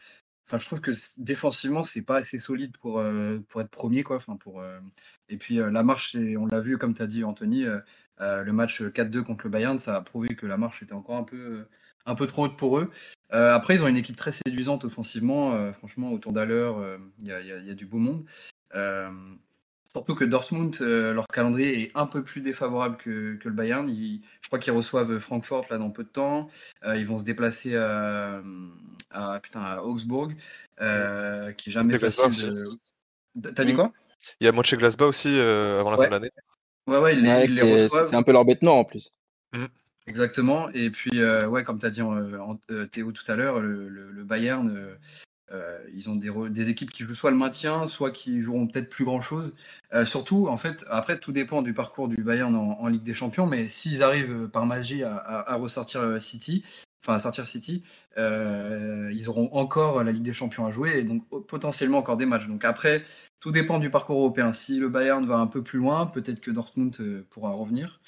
[0.47, 4.03] Enfin, je trouve que défensivement, c'est pas assez solide pour, euh, être premier.
[4.03, 4.19] Quoi.
[4.47, 4.79] Euh,
[5.29, 7.65] Et puis euh, la marche, on l'a vu, comme tu as dit, Anthony,
[8.19, 11.23] le match 4-2 contre le Bayern, ça a prouvé que la marche était encore un
[11.23, 12.89] peu, trop haute pour eux.
[13.29, 15.71] Après, ils ont une équipe très séduisante offensivement.
[15.73, 16.71] franchement, autour d'Aller,
[17.19, 18.25] il y a du beau monde.
[19.91, 23.87] Surtout que Dortmund, euh, leur calendrier est un peu plus défavorable que, que le Bayern.
[23.89, 26.47] Ils- je crois qu'ils reçoivent Francfort là dans peu de temps.
[26.85, 28.41] Euh, ils vont se déplacer à,
[29.09, 30.29] à, putain, à Augsbourg,
[30.81, 32.53] euh, qui est jamais Glasgow facile.
[33.35, 33.49] De...
[33.49, 33.77] T'as dit Mm.
[33.77, 33.89] quoi
[34.39, 36.05] Il y a Mönchengladbach aussi euh, avant la Ouais.
[36.05, 36.31] fin de l'année.
[36.87, 38.07] Ouais, ouais, ils, les- Ouais, ils les c'est- reçoivent.
[38.09, 39.17] c'est un peu leur bête noire en plus.
[40.07, 40.69] Exactement.
[40.71, 42.59] Et puis, euh, ouais, comme tu as dit en-
[42.91, 44.97] Théo tout à l'heure, le, le- le Bayern,
[45.51, 49.05] euh, ils ont des, équipes qui jouent soit le maintien, soit qui joueront peut-être plus
[49.05, 49.55] grand-chose.
[49.93, 53.47] Euh, surtout, en fait, après, tout dépend du parcours du Bayern en, Ligue des Champions,
[53.47, 56.63] mais s'ils arrivent euh, par magie à, ressortir City,
[57.03, 57.83] enfin à sortir City,
[58.17, 62.47] ils auront encore la Ligue des Champions à jouer et donc potentiellement encore des matchs.
[62.47, 63.03] Donc après,
[63.39, 64.53] tout dépend du parcours européen.
[64.53, 67.99] Si le Bayern va un peu plus loin, peut-être que Dortmund pourra revenir.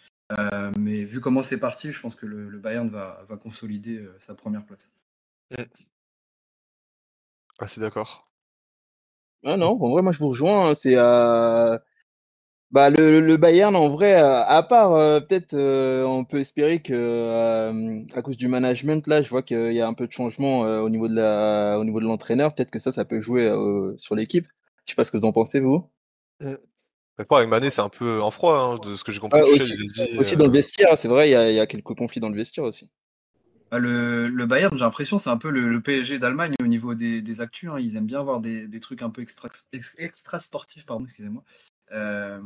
[0.77, 4.65] Mais vu comment c'est parti, je pense que le, Bayern va, va consolider sa première
[4.65, 4.91] place.
[7.61, 8.27] Ah, c'est d'accord.
[9.45, 10.69] Ah non, en vrai, moi je vous rejoins.
[10.69, 11.77] hein, C'est euh,
[12.71, 16.93] bah le, le Bayern en vrai, à part euh, peut-être, euh, on peut espérer que
[16.93, 20.65] euh, à cause du management là, je vois qu'il y a un peu de changement
[20.65, 22.53] euh, au niveau de la, au niveau de l'entraîneur.
[22.55, 24.45] Peut-être que ça, ça peut jouer euh, sur l'équipe.
[24.85, 25.89] Je sais pas ce que vous en pensez vous.
[27.19, 29.41] Mais pas avec Mané, c'est un peu en froid, hein, de ce que j'ai compris.
[29.41, 29.61] Tuchel,
[30.17, 32.21] aussi, dit, dans le vestiaire, c'est vrai, il y a, il y a quelques conflits
[32.21, 32.89] dans le vestiaire aussi.
[33.71, 36.93] Bah, Le, le Bayern, j'ai l'impression, c'est un peu le, le PSG d'Allemagne au niveau
[36.95, 37.69] des, des actus.
[37.69, 37.79] hein.
[37.79, 41.43] Ils aiment bien avoir des, des trucs un peu extra, ex- extra sportifs, pardon, excusez-moi.
[41.93, 42.41] Euh,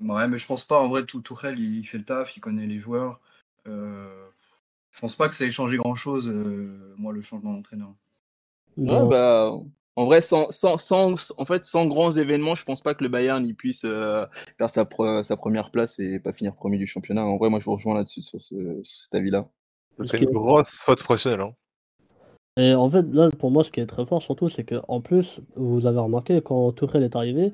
[0.00, 0.80] ouais, mais je pense pas.
[0.80, 3.20] En vrai, tout Tourelle, il fait le taf, il connaît les joueurs.
[3.68, 4.28] Euh,
[4.92, 7.94] je pense pas que ça ait changé grand-chose, euh, moi, le changement d'entraîneur.
[8.76, 9.52] Ouais, bah,
[9.96, 13.10] en vrai, sans, sans, sans, en fait, sans grands événements, je pense pas que le
[13.10, 14.26] Bayern il puisse euh,
[14.58, 17.24] faire sa, pre- sa première place et pas finir premier du championnat.
[17.24, 19.48] En vrai, moi, je vous rejoins là-dessus sur ce, cet avis-là.
[20.00, 21.40] Ce Ce serait qui une grosse faute professionnelle.
[21.40, 21.52] Hein.
[22.56, 25.00] Et en fait, là, pour moi, ce qui est très fort surtout, c'est que en
[25.00, 27.52] plus, vous avez remarqué, quand Tuchel est arrivé,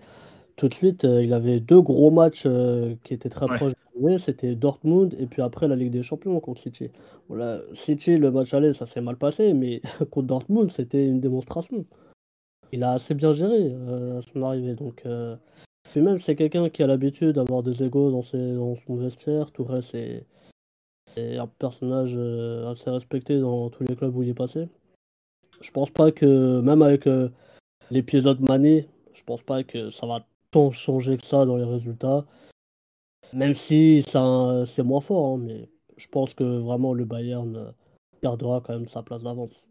[0.57, 3.57] tout de suite, euh, il avait deux gros matchs euh, qui étaient très Ouais.
[3.57, 3.73] proches.
[4.19, 6.91] C'était Dortmund et puis après la Ligue des Champions contre City.
[7.29, 9.81] Voilà, City, le match aller, ça s'est mal passé, mais
[10.11, 11.85] contre Dortmund, c'était une démonstration.
[12.73, 14.75] Il a assez bien géré euh, à son arrivée.
[14.75, 15.37] Donc, euh,
[15.91, 19.51] puis même, c'est quelqu'un qui a l'habitude d'avoir des égos dans, ses, dans son vestiaire.
[19.53, 20.27] Tourelle, c'est
[21.17, 24.69] c'est un personnage euh, assez respecté dans tous les clubs où il est passé.
[25.61, 27.31] Je pense pas que, même avec euh,
[27.91, 32.25] l'épisode Mané, je pense pas que ça va tant changer que ça dans les résultats.
[33.33, 37.71] Même si ça, c'est moins fort, hein, mais je pense que vraiment le Bayern euh,
[38.21, 39.67] perdra quand même sa place d'avance.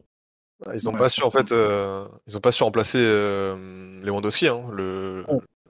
[0.73, 4.47] Ils ont Ouais, pas su en fait, euh, ils ont pas su remplacer euh, Lewandowski.
[4.47, 4.63] Hein.
[4.71, 5.25] Le,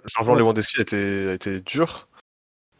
[0.05, 0.39] changement Ouais.
[0.39, 2.07] Lewandowski a été, a été dur.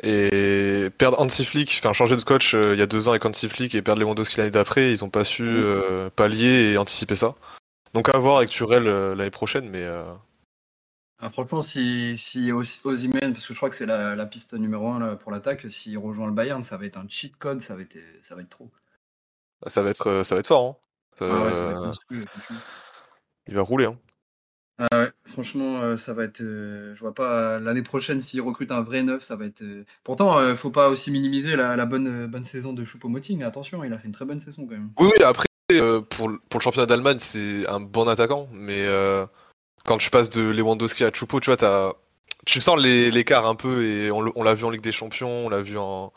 [0.04, 3.26] Et perdre Hansi Flick, enfin changer de coach euh, il y a deux ans avec
[3.26, 5.50] Hansi Flick et perdre Lewandowski l'année d'après, ils ont pas su Mhm.
[5.64, 7.36] euh, pallier et anticiper ça.
[7.94, 10.04] Donc à voir avec Turel euh, l'année prochaine, mais euh,
[11.22, 15.16] Ah, franchement, si, si parce que je crois que c'est la, la piste numéro 1
[15.16, 17.98] pour l'attaque, s'il rejoint le Bayern, ça va être un cheat code, ça va être,
[18.22, 18.70] ça va être trop.
[19.68, 20.66] ça va être, ça va être fort.
[20.66, 20.76] Hein.
[21.22, 22.26] Ah ouais, ça va être monstrueux,
[23.48, 23.86] il va rouler.
[23.86, 23.98] Hein.
[24.78, 26.42] Ah franchement, euh, ça va être.
[26.42, 29.62] euh, je vois pas l'année prochaine s'il recrute un vrai neuf, ça va être.
[29.62, 33.44] euh, Pourtant, euh, faut pas aussi minimiser la, bonne, euh, bonne saison de Choupo-Moting.
[33.44, 34.90] Attention, il a fait une très bonne saison quand même.
[35.00, 35.48] Oui, oui, après,
[36.10, 38.86] pour, le- championnat d'Allemagne, c'est un bon attaquant, mais
[39.86, 41.96] quand tu passes de Lewandowski à Choupo, tu vois,
[42.46, 45.62] tu sens l'écart un peu, et on l'a vu en Ligue des Champions, on l'a
[45.62, 46.12] vu en.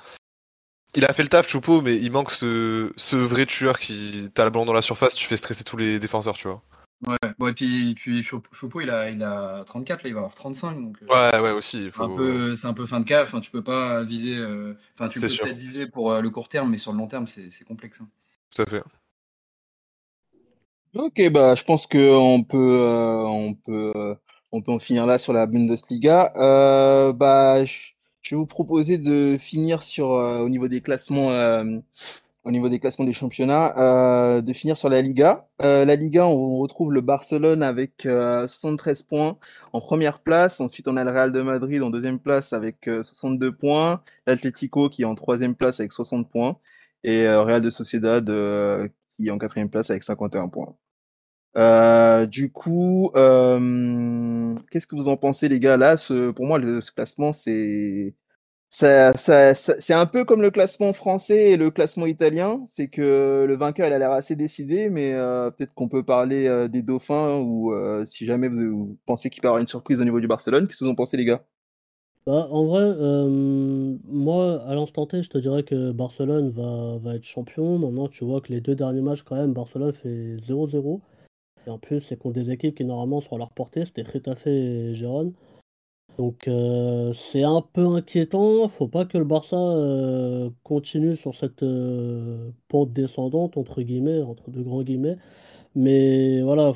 [0.95, 4.31] Il a fait le taf, Choupo, mais il manque ce, ce vrai tueur qui.
[4.35, 6.63] T'as le ballon dans la surface, tu fais stresser tous les défenseurs, tu vois.
[7.07, 10.35] Ouais, bon, et puis, puis Choupo, il, a, il a 34, là, il va avoir
[10.35, 10.75] 35.
[10.83, 11.83] Donc, euh, Ouais, ouais, aussi.
[11.95, 13.23] c'est un faut- peu, c'est un peu fin de cave.
[13.29, 14.35] Enfin, tu peux pas viser.
[14.37, 17.07] euh, Enfin, tu peux peut-être viser pour euh, le court terme, mais sur le long
[17.07, 18.01] terme, c'est c'est complexe.
[18.01, 18.09] hein.
[18.55, 18.83] Tout à fait.
[20.95, 24.15] Ok, bah, je pense que on peut, euh, on peut, euh,
[24.53, 26.33] on peut en finir là sur la Bundesliga.
[26.37, 27.91] Euh, bah, je,
[28.23, 31.79] je vais vous proposer de finir sur, euh, au niveau des classements euh,
[32.49, 35.47] au niveau des classements des championnats, euh, de finir sur la Liga.
[35.63, 39.37] Euh, la Liga, on retrouve le Barcelone avec 73 points
[39.75, 40.59] en première place.
[40.63, 44.03] Ensuite, on a le Real de Madrid en deuxième place avec 62 points.
[44.27, 46.57] L'Atlético qui est en troisième place avec 60 points.
[47.05, 50.75] Et Real de Sociedad qui est en quatrième place avec 51 points.
[52.27, 55.77] du coup, qu'est-ce que vous en pensez, les gars?
[55.77, 55.97] Là,
[56.35, 58.15] pour moi, le, ce classement, c'est
[58.71, 63.89] c'est un peu comme le classement français et le classement italien, c'est que le vainqueur
[63.89, 67.73] il a l'air assez décidé, mais euh, peut-être qu'on peut parler euh, des dauphins ou
[67.73, 70.67] euh, si jamais vous, pensez qu'il peut y avoir une surprise au niveau du Barcelone,
[70.67, 71.43] qu'est-ce que vous en pensez les gars?
[72.27, 72.93] Bah, En vrai,
[74.07, 77.79] moi à l'instant T, je te dirais que Barcelone va, va être champion.
[77.79, 81.01] Maintenant, tu vois que les deux derniers matchs, quand même, Barcelone fait 0-0.
[81.67, 84.47] Et en plus, c'est contre des équipes qui normalement sont à leur portée, c'était Retafe
[84.47, 85.33] et Gérone.
[86.19, 88.69] Donc euh, c'est un peu inquiétant.
[88.69, 94.51] Faut pas que le Barça euh, continue sur cette euh, pente descendante entre guillemets, entre
[94.51, 95.17] deux grands guillemets.
[95.77, 96.73] Mais voilà,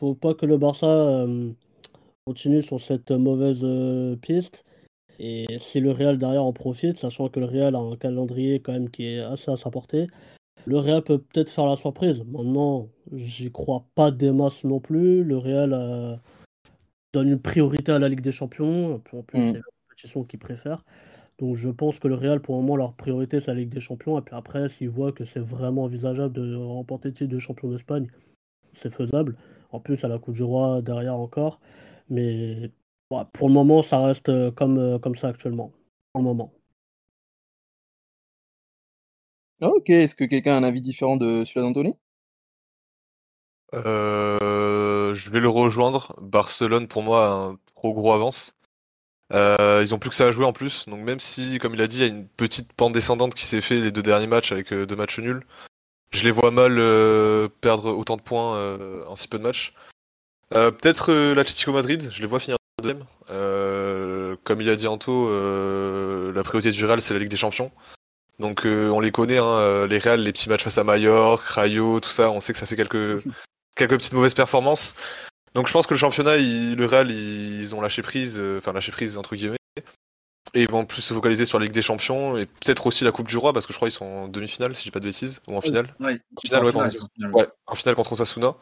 [0.00, 1.26] faut pas que le Barça
[2.26, 3.64] continue sur cette mauvaise
[4.22, 4.64] piste.
[5.18, 8.72] Et si le Real derrière en profite, sachant que le Real a un calendrier quand
[8.72, 10.08] même qui est assez à sa portée,
[10.66, 12.24] le Real peut peut-être faire la surprise.
[12.26, 15.24] Maintenant, j'y crois pas des masses non plus.
[15.24, 16.20] Le Real
[17.16, 18.94] donne une priorité à la Ligue des Champions.
[19.12, 19.52] En plus, mm.
[19.52, 20.84] c'est la compétition qu'ils préfèrent.
[21.38, 23.80] Donc je pense que le Real, pour le moment, leur priorité, c'est la Ligue des
[23.80, 24.18] Champions.
[24.18, 27.70] Et puis après, s'ils voient que c'est vraiment envisageable de remporter le titre de champion
[27.70, 28.08] d'Espagne,
[28.72, 29.36] c'est faisable.
[29.72, 31.60] En plus, à la Coupe du Roi derrière encore.
[32.08, 32.70] Mais
[33.32, 35.72] pour le moment, ça reste comme, euh, comme ça actuellement.
[36.12, 36.52] Pour le moment.
[39.62, 41.94] Ok, est-ce que quelqu'un a un avis différent de celui d'Anthony?
[43.74, 44.85] Euh,
[45.16, 46.14] je vais le rejoindre.
[46.20, 48.54] Barcelone, pour moi, a un trop gros avance.
[49.32, 50.86] Euh, ils ont plus que ça à jouer en plus.
[50.88, 53.46] Donc même si, comme il a dit, il y a une petite pente descendante qui
[53.46, 55.44] s'est fait les deux derniers matchs avec euh, deux matchs nuls,
[56.12, 56.76] je les vois mal
[57.60, 59.74] perdre autant de points en si peu de matchs.
[60.50, 63.04] Peut-être l'Atlético Madrid, je les vois finir deuxième.
[64.44, 65.28] comme il a dit Anto,
[66.32, 67.72] la priorité du Real, c'est la Ligue des Champions.
[68.38, 72.08] Donc on les connaît, hein, les Real, les petits matchs face à Mallorca, Rayo, tout
[72.08, 73.22] ça, on sait que ça fait quelques
[73.76, 74.94] quelques petites mauvaises performances.
[75.54, 78.92] Donc je pense que le championnat, le Real, ils, ont lâché prise, euh, enfin lâché
[78.92, 79.56] prise entre guillemets,
[80.54, 83.12] et ils vont plus se focaliser sur la Ligue des Champions et peut-être aussi la
[83.12, 85.00] Coupe du Roi parce que je crois qu'ils sont en demi-finale si je dis pas
[85.00, 85.94] de bêtises ou en finale.
[86.00, 88.54] Oui, en finale, ouais, en finale contre Osasuna.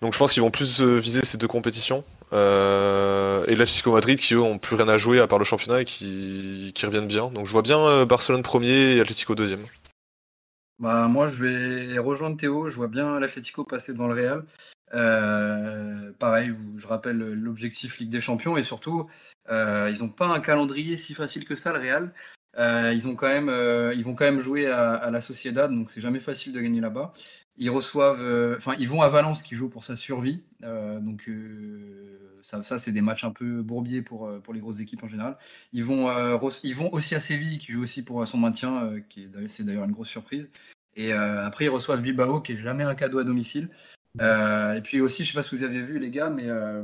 [0.00, 2.04] Donc je pense qu'ils vont plus euh, viser ces deux compétitions.
[2.32, 5.80] Euh, et l'Atlético Madrid qui eux ont plus rien à jouer à part le championnat
[5.80, 7.30] et qui, qui reviennent bien.
[7.30, 9.64] Donc je vois bien Barcelone premier et Atlético deuxième.
[10.78, 12.68] Bah, moi, je vais rejoindre Théo.
[12.68, 14.44] Je vois bien l'Atlético passer devant le Real.
[14.94, 19.08] Euh, pareil, je rappelle l'objectif Ligue des Champions et surtout,
[19.50, 22.12] euh, ils n'ont pas un calendrier si facile que ça, le Real.
[22.56, 23.50] Euh, ils, ont quand même,
[23.94, 27.12] ils vont quand même jouer à, la Sociedad, donc c'est jamais facile de gagner là-bas.
[27.56, 31.28] Ils reçoivent, enfin, ils vont à Valence qui joue pour sa survie, donc
[32.62, 35.36] ça, c'est des matchs un peu bourbiers pour, pour les grosses équipes en général.
[35.72, 36.08] Ils vont,
[36.62, 39.92] ils vont aussi à Séville qui joue aussi pour son maintien, qui c'est d'ailleurs une
[39.92, 40.50] grosse surprise.
[40.96, 43.68] Et après, ils reçoivent Bilbao, qui est jamais un cadeau à domicile.
[44.20, 46.82] Euh, et puis aussi, je sais pas si vous avez vu les gars, mais euh,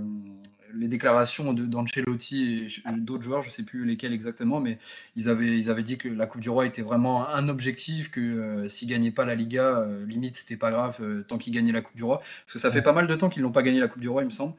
[0.74, 4.78] les déclarations d'Ancelotti et d'autres joueurs, je sais plus lesquels exactement, mais
[5.16, 8.20] ils avaient, ils avaient dit que la Coupe du Roi était vraiment un objectif, que
[8.20, 11.96] euh, s'ils gagnaient pas la Liga, limite c'était pas grave tant qu'ils gagnaient la Coupe
[11.96, 13.88] du Roi, parce que ça fait pas mal de temps qu'ils n'ont pas gagné la
[13.88, 14.54] Coupe du Roi, il me semble.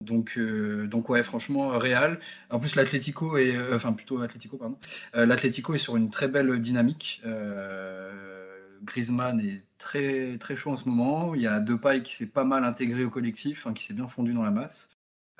[0.00, 2.18] Donc, donc ouais, franchement, Real.
[2.50, 4.78] En plus, l'Atlético est, enfin plutôt Atlético, pardon.
[5.14, 7.22] L'Atlético est sur une très belle dynamique.
[8.84, 11.34] Griezmann est très, très chaud en ce moment.
[11.34, 14.32] Il y a Depay qui s'est pas mal intégré au collectif, qui s'est bien fondu
[14.32, 14.88] dans la masse.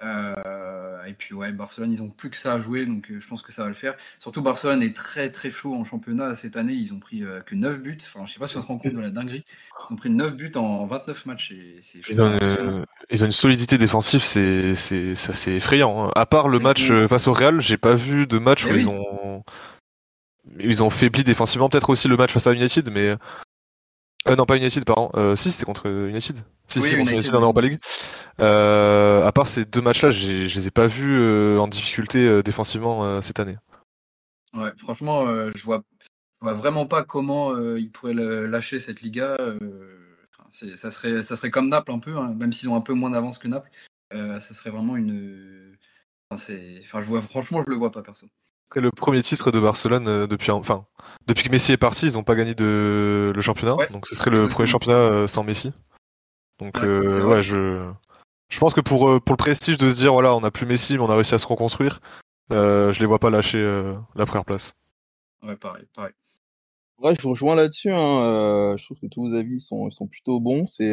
[0.02, 3.26] Euh, et puis ouais, Barcelone, ils ont plus que ça à jouer, donc euh, je
[3.26, 3.94] pense que ça va le faire.
[4.18, 6.74] Surtout Barcelone est très très chaud en championnat cette année.
[6.74, 7.98] Ils ont pris euh, que 9 buts.
[8.02, 9.44] Enfin, je sais pas si on se rend compte de la dinguerie.
[9.88, 11.50] Ils ont pris 9 buts en 29 matchs.
[11.52, 11.80] Et
[12.10, 16.06] ils, ont, ils, ont, une solidité défensive, c'est assez effrayant.
[16.06, 16.12] Hein.
[16.14, 19.42] À part le match face au Real, j'ai pas vu de match où ils ont
[20.60, 21.68] ils ont faibli défensivement.
[21.68, 23.16] Peut-être aussi le match face à United, mais
[24.28, 25.10] euh, non, pas United, pardon.
[25.14, 26.38] Euh, si, c'était contre United.
[26.66, 27.78] Si, si, contre United en Europa League.
[28.40, 33.22] Euh, à part ces deux matchs-là, je les ai pas vus euh, en difficulté défensivement
[33.22, 33.56] cette année.
[34.54, 35.82] Ouais, franchement, je vois,
[36.40, 39.36] vois vraiment pas comment ils pourraient lâcher cette Liga.
[40.50, 43.10] ça, serait, ça serait comme Naples un peu, hein, même s'ils ont un peu moins
[43.10, 43.70] d'avance que Naples.
[44.12, 45.76] ça serait vraiment une.
[46.30, 48.28] Enfin, enfin, je vois, franchement, je le vois pas, perso
[48.68, 50.86] serait le premier titre de Barcelone euh, depuis, enfin,
[51.26, 53.76] depuis que Messi est parti, ils n'ont pas gagné de, le championnat.
[53.90, 55.72] donc ce serait le premier championnat euh, sans Messi.
[56.58, 57.88] Donc ouais, euh, je,
[58.48, 60.94] je pense que pour, pour le prestige de se dire voilà, on n'a plus Messi,
[60.94, 62.00] mais on a réussi à se reconstruire,
[62.50, 63.62] je les vois pas lâcher
[64.14, 64.74] la première place.
[65.42, 66.12] Ouais, pareil, pareil.
[66.98, 67.92] Ouais, je vous rejoins là-dessus.
[67.92, 68.74] Hein.
[68.76, 70.66] je trouve que tous vos avis sont, sont plutôt bons.
[70.66, 70.92] C'est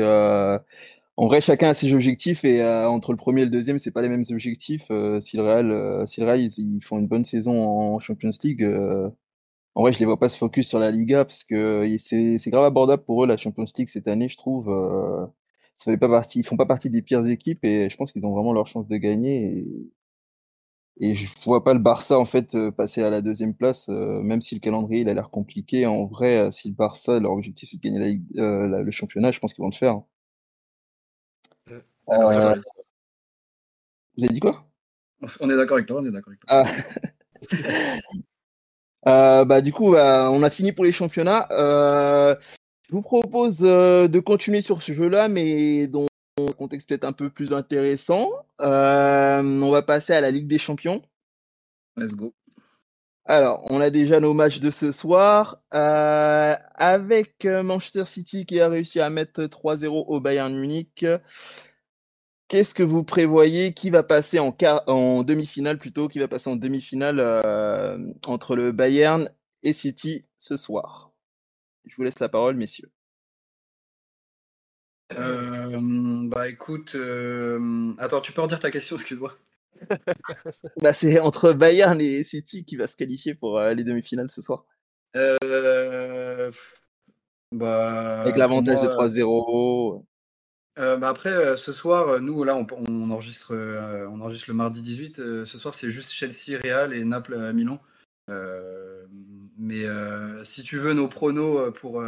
[1.17, 4.01] en vrai, chacun a ses objectifs et entre le premier et le deuxième, c'est pas
[4.01, 4.91] les mêmes objectifs.
[5.19, 8.65] si le Real, si le Real ils, font une bonne saison en Champions League,
[9.75, 12.63] en vrai, je les vois pas se focus sur la Liga parce que c'est grave
[12.63, 14.69] abordable pour eux la Champions League cette année, je trouve.
[14.69, 15.25] Euh,
[15.77, 18.25] ça fait pas partie, ils font pas partie des pires équipes et je pense qu'ils
[18.25, 19.57] ont vraiment leur chance de gagner.
[20.99, 23.89] Et, et je vois pas le Barça en fait euh, passer à la deuxième place,
[23.89, 25.85] euh, même si le calendrier il a l'air compliqué.
[25.85, 29.39] En vrai, euh, si le Barça leur objectif c'est de gagner la le championnat, je
[29.39, 30.01] pense qu'ils vont le faire.
[32.07, 32.15] Vous
[34.23, 34.65] avez dit quoi?
[35.39, 36.49] On est d'accord avec toi, on est d'accord avec toi.
[36.49, 36.65] Ah.
[39.07, 41.47] Euh, bah, du coup, bah, on a fini pour les championnats.
[41.51, 42.35] Euh,
[42.87, 46.07] je vous propose euh, de continuer sur ce jeu-là, mais dans
[46.39, 48.31] un contexte peut-être un peu plus intéressant.
[48.59, 51.03] on va passer à la Ligue des Champions.
[51.95, 52.33] Let's go.
[53.25, 55.61] Alors, on a déjà nos matchs de ce soir.
[55.69, 61.05] avec Manchester City qui a réussi à mettre 3-0 au Bayern Munich.
[62.47, 63.73] Qu'est-ce que vous prévoyez?
[63.73, 64.55] Qui va passer en,
[64.87, 66.07] en demi-finale plutôt?
[66.07, 69.29] Qui va passer en demi-finale euh, entre le Bayern
[69.63, 71.11] et City ce soir?
[71.85, 72.91] Je vous laisse la parole, messieurs.
[75.13, 75.77] Euh,
[76.29, 79.33] bah écoute, euh, attends, tu peux redire ta question, excuse-moi.
[80.81, 84.65] bah, c'est entre Bayern et City qui va se qualifier pour les demi-finales ce soir.
[87.51, 90.03] Bah, Avec l'avantage de 3-0.
[90.77, 94.81] Euh, bah, après, euh, ce soir, euh, nous, là, on, enregistre, on enregistre le mardi
[94.81, 95.17] 18.
[95.45, 97.79] ce soir, c'est juste Chelsea, Real et Naples à Milan.
[99.57, 99.85] mais
[100.43, 102.03] si tu veux nos pronos pour,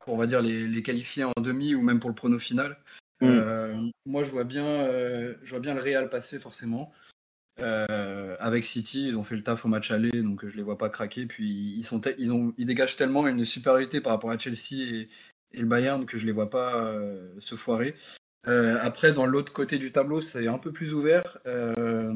[0.00, 2.78] pour on va dire, les, les, qualifier en demi ou même pour le prono final,
[3.20, 3.90] mm.
[4.06, 4.88] moi, je vois, bien,
[5.42, 6.92] je vois bien le Real passer forcément.
[7.58, 10.88] avec City, ils ont fait le taf au match aller, donc je les vois pas
[10.88, 11.26] craquer.
[11.26, 15.08] Puis ils, sont ils, ont, ils dégagent tellement une supériorité par rapport à Chelsea et,
[15.56, 17.94] et le Bayern que je les vois pas euh, se foirer.
[18.46, 21.38] Euh, après, dans l'autre côté du tableau, c'est un peu plus ouvert.
[21.46, 22.12] Euh,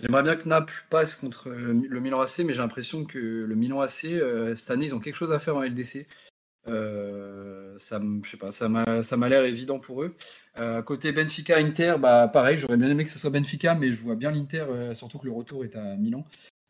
[0.00, 3.80] j'aimerais bien que Naples passe contre le Milan AC, mais j'ai l'impression que le Milan
[3.80, 4.06] AC,
[4.56, 6.06] cette année, ils ont quelque chose à faire en LDC.
[6.64, 10.14] ça, je sais pas, ça m'a l'air évident pour eux.
[10.86, 14.16] côté Benfica, Inter, bah pareil, j'aurais bien aimé que ce soit Benfica, mais je vois
[14.16, 16.24] bien l'Inter, surtout que le retour est à Milan.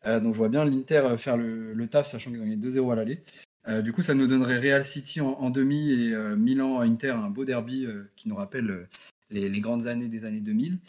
[0.05, 3.23] donc je vois bien l'Inter faire le, taf, sachant qu'ils ont gagné 2-0 à l'aller.
[3.67, 7.29] Euh, du coup, ça nous donnerait Real City en, demi et euh, Milan Inter, un
[7.29, 8.89] beau derby euh, qui nous rappelle
[9.29, 10.79] les, grandes années des années 2000.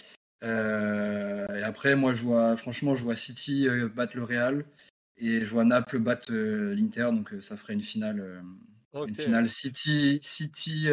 [0.43, 0.47] et
[1.63, 4.65] après, moi, je vois, franchement, je vois City battre le Real
[5.17, 8.43] et je vois Naples battre l'Inter, donc ça ferait une finale,
[8.95, 10.89] une finale City, City,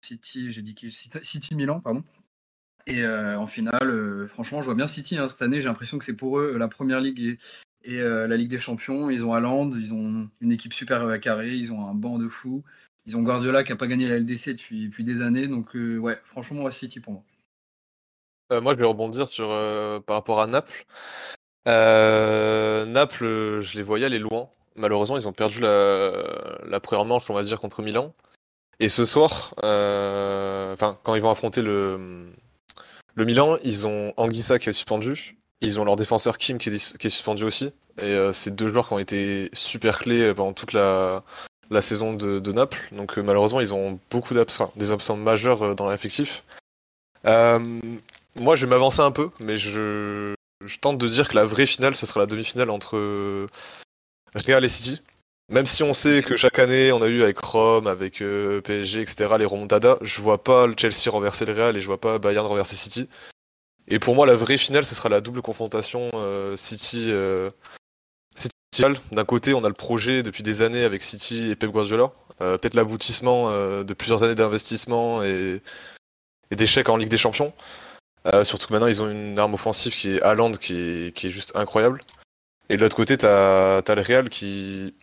[0.00, 0.76] City, j'ai dit
[1.22, 2.04] City Milan, pardon.
[2.86, 5.60] Et en finale, franchement, je vois bien City hein, cette année.
[5.60, 7.38] J'ai l'impression que c'est pour eux la première ligue et,
[7.84, 9.10] et euh, la Ligue des Champions.
[9.10, 12.28] Ils ont Haaland, ils ont une équipe super euh, carrée, ils ont un banc de
[12.28, 12.64] fou.
[13.06, 15.48] Ils ont Guardiola qui n'a pas gagné la LDC depuis, des années.
[15.48, 17.22] Donc, euh, ouais, franchement, City pour moi.
[18.60, 19.48] moi, je vais rebondir sur,
[20.04, 20.84] par rapport à Naples.
[21.66, 24.50] Naples, je les voyais aller loin.
[24.76, 26.12] Malheureusement, ils ont perdu la,
[26.66, 28.14] la première manche, on va dire, contre Milan.
[28.78, 32.28] Et ce soir, quand ils vont affronter le,
[33.14, 35.38] le Milan, ils ont Anguissa qui est suspendu.
[35.60, 37.72] Ils ont leur défenseur Kim qui est, suspendu aussi.
[37.98, 41.22] Et euh, c'est deux joueurs qui ont été super clés euh, pendant toute la,
[41.80, 42.88] saison de, Naples.
[42.92, 46.44] Donc euh, malheureusement, ils ont beaucoup d'absents, des absents majeurs dans l'effectif.
[47.24, 50.34] moi, je vais m'avancer un peu, mais je,
[50.80, 53.48] tente de dire que la vraie finale, ce sera la demi-finale entre
[54.34, 55.02] Real et City.
[55.50, 59.34] Même si on sait que chaque année, on a eu avec Rome, avec PSG, etc.,
[59.38, 62.46] les remontadas, je vois pas le Chelsea renverser le Real et je vois pas Bayern
[62.46, 63.08] renverser City.
[63.90, 67.06] Et pour moi, la vraie finale, ce sera la double confrontation euh, City.
[67.08, 67.50] Euh,
[69.10, 72.12] D'un côté, on a le projet depuis des années avec City et Pep Guardiola.
[72.40, 75.60] Euh, peut-être l'aboutissement de plusieurs années d'investissement et,
[76.50, 77.52] d'échecs en Ligue des Champions.
[78.44, 81.30] surtout que maintenant, ils ont une arme offensive qui est Haaland, qui est, qui est
[81.30, 82.00] juste incroyable.
[82.68, 84.94] Et de l'autre côté, t'as as le Real qui.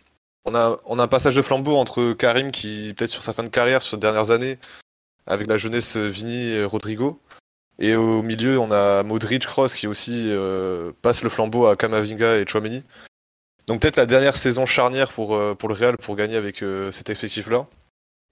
[0.48, 3.42] On a, on a un passage de flambeau entre Karim, qui, peut-être sur sa fin
[3.42, 4.58] de carrière, sur ces dernières années,
[5.26, 7.20] avec la jeunesse Vini et Rodrigo,
[7.78, 12.38] et au milieu, on a Modric Cross qui aussi euh, passe le flambeau à Kamavinga
[12.38, 12.82] et Chouameni.
[13.66, 16.90] Donc peut-être la dernière saison charnière pour, euh, pour le Real pour gagner avec euh,
[16.92, 17.66] cet effectif-là.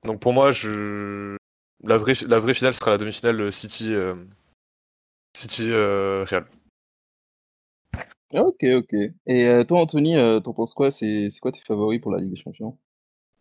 [0.05, 1.37] Donc pour moi, je...
[1.83, 3.95] la, vraie, la vraie finale sera la demi-finale City,
[5.37, 6.47] City Real.
[8.35, 8.95] Ok, ok.
[9.27, 10.91] Et toi, Anthony, t'en penses quoi?
[10.91, 12.77] C'est quoi tes favoris pour la Ligue des Champions?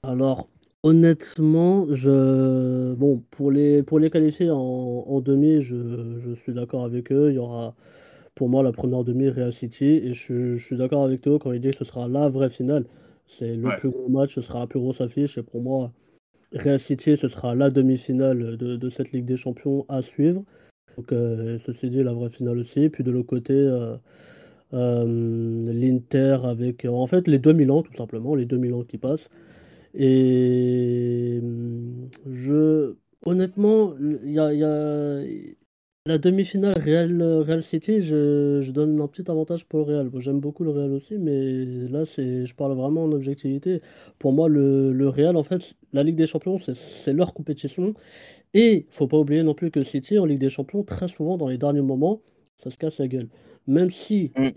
[0.04, 0.48] Alors,
[0.84, 6.84] Honnêtement, je bon, pour les pour les qualifier en en demi, je je suis d'accord
[6.84, 7.30] avec eux.
[7.32, 7.74] Il y aura
[8.36, 10.02] pour moi, la première demi, Real City.
[10.04, 12.86] Et je, suis d'accord avec Théo quand il dit que ce sera la vraie finale.
[13.28, 15.38] C'est le plus gros match, ce sera la plus grosse affiche.
[15.38, 15.92] Et pour moi,
[16.54, 20.44] Real City, ce sera la demi-finale de, cette Ligue des Champions à suivre.
[20.98, 22.90] Donc, euh, ceci dit, la vraie finale aussi.
[22.90, 23.96] Puis de l'autre côté, euh,
[24.74, 26.86] euh, l'Inter avec.
[26.86, 29.30] En fait, les 2000 ans, tout simplement, les 2000 ans qui passent.
[29.94, 31.42] Et
[32.30, 32.96] je.
[33.26, 35.22] Honnêtement, il y a,
[36.06, 40.12] la demi-finale Real, Real City, je, donne un petit avantage pour le Real.
[40.20, 43.82] J'aime beaucoup le Real aussi, mais là, c'est, je parle vraiment en objectivité.
[44.20, 47.94] Pour moi, le, le Real, en fait, la Ligue des Champions, c'est leur compétition.
[48.54, 51.48] Et faut pas oublier non plus que City, en Ligue des Champions, très souvent, dans
[51.48, 52.22] les derniers moments,
[52.58, 53.30] ça se casse la gueule.
[53.68, 54.50] Même si mm.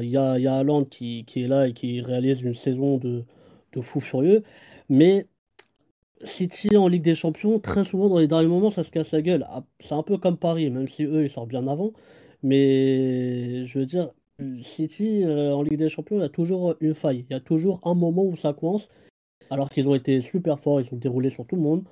[0.00, 3.24] il y a, y, a, qui, qui, est là et qui réalise une saison de,
[3.74, 4.42] de fou furieux,
[4.88, 5.26] mais
[6.24, 9.22] City en Ligue des Champions, très souvent dans les derniers moments, ça se casse la
[9.22, 9.46] gueule.
[9.48, 11.92] Ah, c'est un peu comme Paris, même si eux, ils sortent bien avant.
[12.42, 14.10] Mais je veux dire,
[14.60, 17.24] City euh, en Ligue des Champions, il y a toujours une faille.
[17.28, 18.88] Il y a toujours un moment où ça coince,
[19.50, 21.84] alors qu'ils ont été super forts, ils ont déroulé sur tout le monde.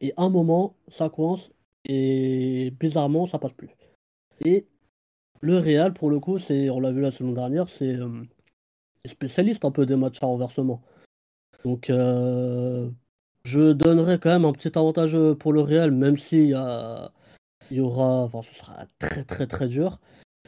[0.00, 1.52] Et un moment, ça coince,
[1.84, 3.70] et bizarrement, ça passe plus.
[4.44, 4.66] Et
[5.40, 8.22] le Real, pour le coup, c'est, on l'a vu la semaine dernière, c'est euh,
[9.06, 10.82] spécialiste un peu des matchs à renversement.
[11.64, 12.88] Donc, euh,
[13.44, 16.54] je donnerais quand même un petit avantage euh, pour le Real, même s'il y,
[17.70, 18.24] il y aura.
[18.24, 19.98] Enfin, ce sera très très très dur.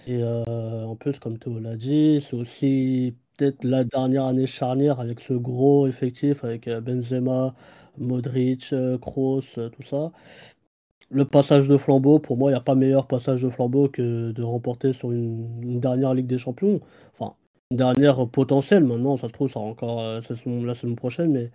[0.07, 5.01] Et euh, en plus, comme Théo l'a dit, c'est aussi peut-être la dernière année charnière
[5.01, 7.55] avec ce gros effectif, avec euh, Benzema,
[7.99, 9.43] Modric, Kroos,
[9.73, 10.13] tout ça.
[11.11, 14.33] Le passage de flambeau, pour moi, il n'y a pas meilleur passage de flambeau que
[14.33, 16.81] de remporter sur une, dernière Ligue des Champions.
[17.13, 17.44] Enfin, une
[17.77, 21.51] dernière potentielle maintenant, ça se trouve, ça encore la semaine prochaine, mais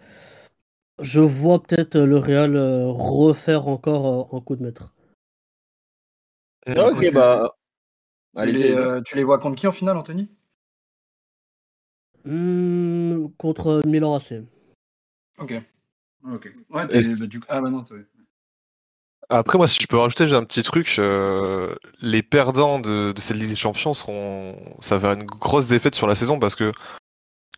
[1.02, 4.94] je vois peut-être le Real euh, refaire encore euh, un coup de maître.
[6.68, 7.56] ok, bah.
[9.06, 10.30] tu les vois contre qui en finale, Anthony?
[12.26, 14.44] Hmm, Contre Milan AC.
[15.38, 15.54] Ok.
[16.26, 16.54] Ok.
[16.70, 17.40] Ouais, bah, du...
[17.48, 17.84] Ah, bah non,
[19.30, 20.96] Après, moi, si je peux rajouter, j'ai un petit truc.
[20.98, 24.56] Euh, les perdants de, cette Ligue des Champions seront.
[24.80, 26.72] Ça va faire une grosse défaite sur la saison parce que,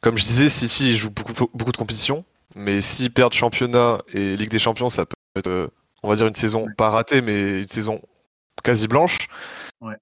[0.02, 2.26] comme je disais, City joue beaucoup, beaucoup de compétitions.
[2.56, 5.68] Mais s'ils perdent championnat et Ligue des Champions, ça peut être, euh,
[6.04, 8.02] on va dire, une saison pas ratée, mais une saison
[8.64, 9.30] quasi blanche.
[9.80, 9.96] Ouais.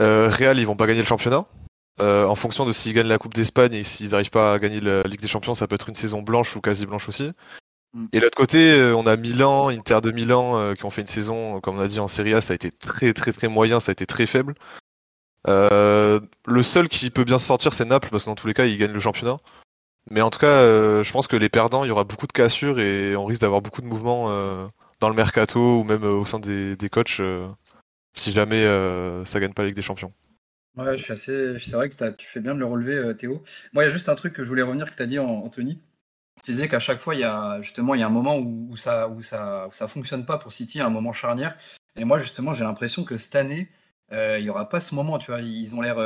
[0.00, 1.46] Euh, Real, ils vont pas gagner le championnat.
[2.00, 4.80] Euh, en fonction de s'ils gagnent la Coupe d'Espagne et s'ils n'arrivent pas à gagner
[4.80, 7.32] la Ligue des Champions, ça peut être une saison blanche ou quasi blanche aussi.
[7.94, 8.06] Mm.
[8.12, 11.60] Et de l'autre côté, on a Milan, Inter de Milan, qui ont fait une saison,
[11.60, 13.90] comme on a dit en Serie A, ça a été très très très moyen, ça
[13.90, 14.54] a été très faible.
[15.46, 18.66] le seul qui peut bien se sortir, c'est Naples, parce que dans tous les cas,
[18.66, 19.38] ils gagnent le championnat.
[20.10, 22.32] Mais en tout cas, euh, je pense que les perdants, il y aura beaucoup de
[22.32, 24.66] cassures et on risque d'avoir beaucoup de mouvements euh,
[25.00, 27.22] dans le mercato ou même euh, au sein des, des coachs
[28.12, 28.64] si jamais
[29.24, 30.12] ça gagne pas la Ligue des Champions.
[30.76, 31.58] Ouais, je suis assez.
[31.58, 33.42] C'est vrai que tu fais bien de le relever, Théo.
[33.72, 35.18] Moi, il y a juste un truc que je voulais revenir que tu as dit,
[35.18, 35.80] Anthony.
[36.44, 38.76] Tu disais qu'à chaque fois, il y a justement il y a un moment où,
[38.76, 41.56] ça où ça ça fonctionne pas pour City, un moment charnière.
[41.96, 43.70] Et moi, justement, j'ai l'impression que cette année,
[44.12, 45.18] il y aura pas ce moment.
[45.18, 45.98] Tu vois, ils ont l'air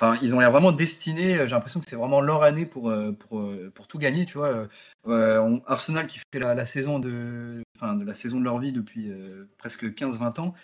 [0.00, 1.38] Enfin, ils ont l'air vraiment destinés.
[1.38, 4.26] J'ai l'impression que c'est vraiment leur année pour, euh, pour, euh, pour tout gagner.
[4.26, 4.68] Tu vois,
[5.08, 9.10] euh, Arsenal qui fait la, saison de, enfin, de la saison de leur vie depuis
[9.58, 10.54] presque 15-20 ans.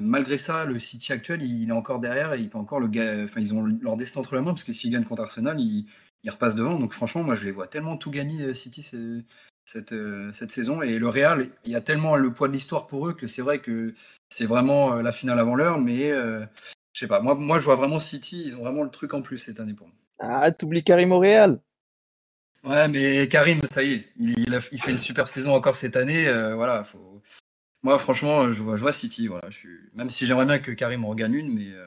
[0.00, 2.88] malgré ça, le City actuel, il, est encore derrière et il encore le
[3.36, 5.86] ils ont leur destin entre les mains parce que s'ils gagnent contre Arsenal, ils,
[6.26, 6.78] ils, repassent devant.
[6.78, 9.94] Donc franchement, moi, je les vois tellement tout gagner City cette,
[10.32, 10.82] cette saison.
[10.82, 13.42] Et le Real, il y a tellement le poids de l'histoire pour eux que c'est
[13.42, 13.94] vrai que
[14.28, 16.10] c'est vraiment la finale avant l'heure, mais
[16.96, 19.22] je sais pas, moi, moi je vois vraiment City, ils ont vraiment le truc en
[19.22, 19.96] plus cette année pour moi.
[20.18, 21.60] Ah, t'oublies Karim au Real
[22.64, 26.26] Ouais, mais Karim, ça y est, il, il fait une super saison encore cette année.
[26.26, 27.22] Euh, voilà, faut...
[27.82, 29.28] Moi, franchement, je vois, je vois City.
[29.28, 29.78] Voilà, je suis...
[29.94, 31.86] Même si j'aimerais bien que Karim en regagne une, mais euh,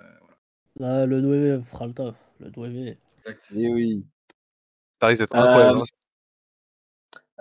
[0.78, 1.06] voilà.
[1.06, 2.16] le 9 fera le taf.
[2.40, 2.96] Le 9.
[3.18, 3.52] Exact.
[3.56, 4.06] Et eh oui.
[5.02, 5.80] Ça risque d'être incroyable.
[5.80, 5.86] Euh, hein.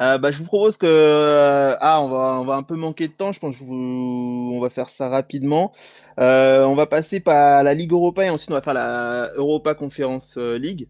[0.00, 3.08] Euh, bah, je vous propose que euh, ah on va on va un peu manquer
[3.08, 3.32] de temps.
[3.32, 4.52] Je pense que vous...
[4.54, 5.72] on va faire ça rapidement.
[6.20, 9.74] Euh, on va passer par la Ligue Europa et ensuite on va faire la Europa
[9.74, 10.88] Conference League.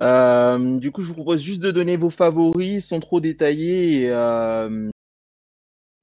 [0.00, 4.12] du coup, je vous propose juste de donner vos favoris sans trop détailler et,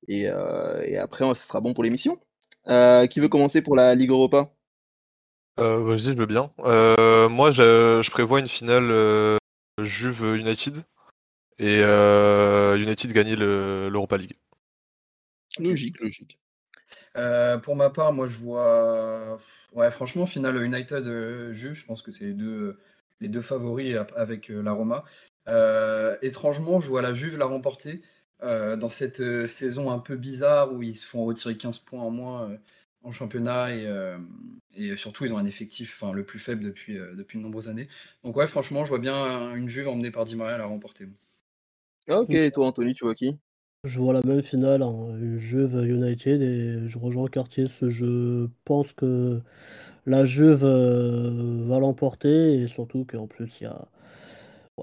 [0.10, 2.20] et, et après ce sera bon pour l'émission.
[2.66, 4.50] qui veut commencer pour la Ligue Europa?
[5.58, 6.52] Vas-y, je veux bien.
[6.58, 9.40] moi, je, je, prévois une finale
[9.82, 10.84] Juve United
[11.60, 14.38] et euh, United gagner l'Europa League.
[15.60, 16.40] Logique, logique.
[17.16, 19.38] Euh, pour ma part, moi je vois.
[19.74, 22.80] Ouais, franchement, finale United euh, Juve, je pense que c'est les deux,
[23.20, 25.04] les deux favoris avec la Roma.
[26.22, 28.02] étrangement, je vois la Juve la remporter
[28.42, 32.58] dans cette saison un peu bizarre où ils se font retirer 15 points en moins
[33.04, 33.88] en championnat et,
[34.76, 37.88] et surtout ils ont un effectif enfin, le plus faible depuis, depuis de nombreuses années.
[38.24, 41.08] Donc ouais, franchement, je vois bien une Juve emmenée par Di Maria la remporter.
[42.08, 43.38] Ok, et toi Anthony, tu vois qui?
[43.86, 47.72] Je vois la même finale, hein, une Juve United et je rejoins Curtis.
[47.82, 49.42] Je pense que
[50.06, 53.88] la Juve va l'emporter et surtout qu'en plus il y a,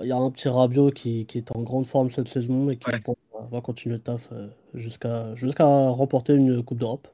[0.03, 2.77] il y a un petit Rabiot qui, qui est en grande forme cette saison et
[2.79, 2.99] qui Ouais.
[2.99, 3.17] je pense,
[3.53, 7.09] va- continuer le taf euh, jusqu'à jusqu'à remporter une Coupe d'Europe.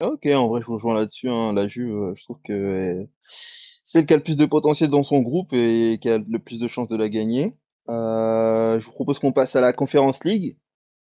[0.00, 1.28] Ok, en vrai, je vous rejoins là-dessus.
[1.30, 1.52] hein.
[1.54, 4.90] La Juve, euh, je trouve que euh, c'est le qui a le plus de potentiel
[4.90, 7.56] dans son groupe et qui a le plus de chances de la gagner.
[7.88, 10.56] Euh, je vous propose qu'on passe à la Conference League.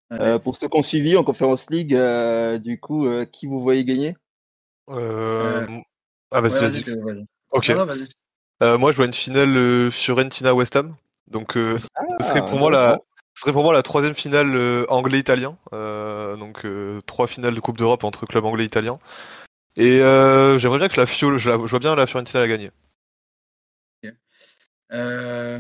[0.10, 0.22] Ouais.
[0.22, 3.60] Euh, pour ceux qui ont suivi en Conference League, euh, du coup, euh, qui vous
[3.60, 4.16] voyez gagner?
[4.88, 6.84] Ah, vas-y, Ouais, vas-y.
[6.84, 7.26] Théo, vas-y.
[7.52, 7.70] Ok.
[7.70, 8.08] Non, non, vas-y.
[8.64, 10.96] Euh, moi, je vois une finale euh, Fiorentina-West Ham.
[11.28, 11.78] Donc, euh,
[12.22, 13.07] ce serait Ah, pour moi la, intéressant.
[13.38, 15.60] Ce serait pour moi la troisième finale euh, anglais-italien.
[15.72, 18.98] Euh, donc, euh, trois finales de Coupe d'Europe entre clubs anglais et italiens.
[19.76, 20.00] Et
[20.58, 22.72] j'aimerais bien que la Fio, je, la- je vois bien la Fiorentina la gagner.
[24.90, 25.60] Bah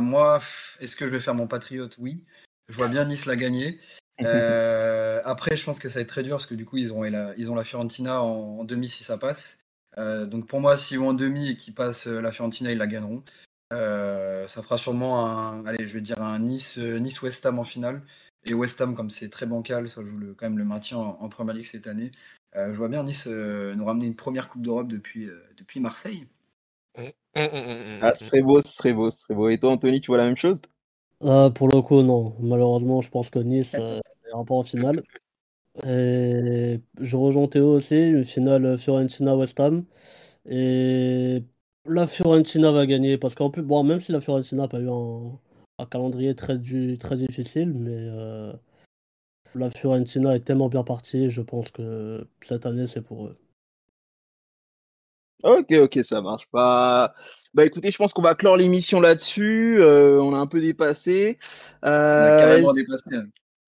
[0.00, 0.40] moi,
[0.80, 1.96] est-ce que je vais faire mon patriote?
[1.98, 2.24] Oui.
[2.70, 3.78] Je vois bien Nice la gagner.
[4.22, 6.92] Euh, après, je pense que ça va être très dur parce que du coup, ils
[6.92, 9.64] ont la, ils ont la Fiorentina en, en demi si ça passe.
[9.96, 12.86] Euh, donc pour moi, s'ils vont en demi et qu'ils passent la Fiorentina, ils la
[12.86, 13.24] gagneront.
[13.72, 17.58] Euh, ça fera sûrement un, allez, je vais dire un Nice, euh, Nice West Ham
[17.58, 18.02] en finale.
[18.44, 21.18] Et West Ham, comme c'est très bancal, ça joue le, quand même le maintien en,
[21.20, 22.10] en Premier League cette année.
[22.56, 25.80] Euh, je vois bien Nice euh, nous ramener une première Coupe d'Europe depuis, euh, depuis
[25.80, 26.26] Marseille.
[27.34, 29.48] Ah, ce serait beau, ce serait beau, ce serait beau.
[29.48, 30.62] Et toi, Anthony, tu vois la même chose?
[31.22, 32.34] Euh, pour le coup, non.
[32.40, 35.02] Malheureusement, je pense que Nice euh, n'ira pas en finale.
[35.86, 39.84] Et je rejoins Théo aussi, une finale Fiorentina-West Ham.
[40.46, 41.44] Et
[41.86, 44.88] la Fiorentina va gagner parce qu'en plus, bon, même si la Fiorentina n'a pas eu
[44.88, 45.38] un,
[45.78, 48.52] un calendrier très, du- très difficile, mais euh,
[49.54, 53.36] la Fiorentina est tellement bien partie, je pense que cette année, c'est pour eux.
[55.42, 57.14] Ok, ok, ça marche pas.
[57.54, 59.78] Bah écoutez, je pense qu'on va clore l'émission là-dessus.
[59.80, 61.38] Euh, on a un peu dépassé.
[61.82, 63.04] On a Euh, carrément dépassé.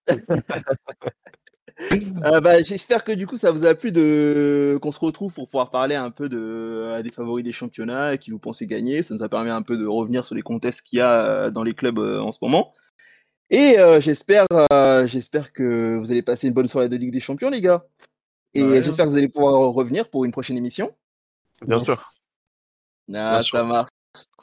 [2.24, 5.46] Euh, bah, j'espère que du coup ça vous a plu de qu'on se retrouve pour
[5.46, 9.02] pouvoir parler un peu de euh, des favoris des championnats et qui vous pensez gagner.
[9.02, 11.50] Ça nous a permis un peu de revenir sur les contests qu'il y a euh,
[11.50, 12.72] dans les clubs en ce moment.
[13.50, 17.20] Et euh, j'espère euh, j'espère que vous allez passer une bonne soirée de Ligue des
[17.20, 17.84] Champions les gars.
[18.54, 18.82] Et Ouais.
[18.82, 20.94] j'espère que vous allez pouvoir revenir pour une prochaine émission.
[21.66, 21.84] Bien Yes.
[21.84, 22.02] sûr.
[23.14, 23.88] Ah, ça marche.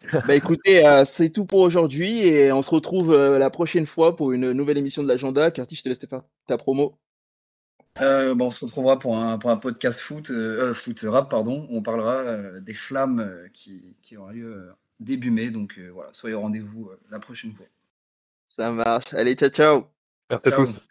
[0.28, 4.16] bah écoutez, euh, c'est tout pour aujourd'hui et on se retrouve euh, la prochaine fois
[4.16, 5.52] pour une nouvelle émission de l'agenda.
[5.52, 6.98] Curtis, je te laisse te faire ta promo.
[8.02, 11.30] Euh, bon, on se retrouvera pour un, pour un podcast foot, euh, euh, foot rap,
[11.30, 11.68] pardon.
[11.70, 15.52] On parlera euh, des flammes euh, qui, qui aura lieu euh, début mai.
[15.52, 17.66] Donc euh, voilà, soyez au rendez-vous euh, la prochaine fois.
[18.48, 19.14] Ça marche.
[19.14, 19.88] Allez, ciao ciao.
[20.30, 20.82] Merci à tous.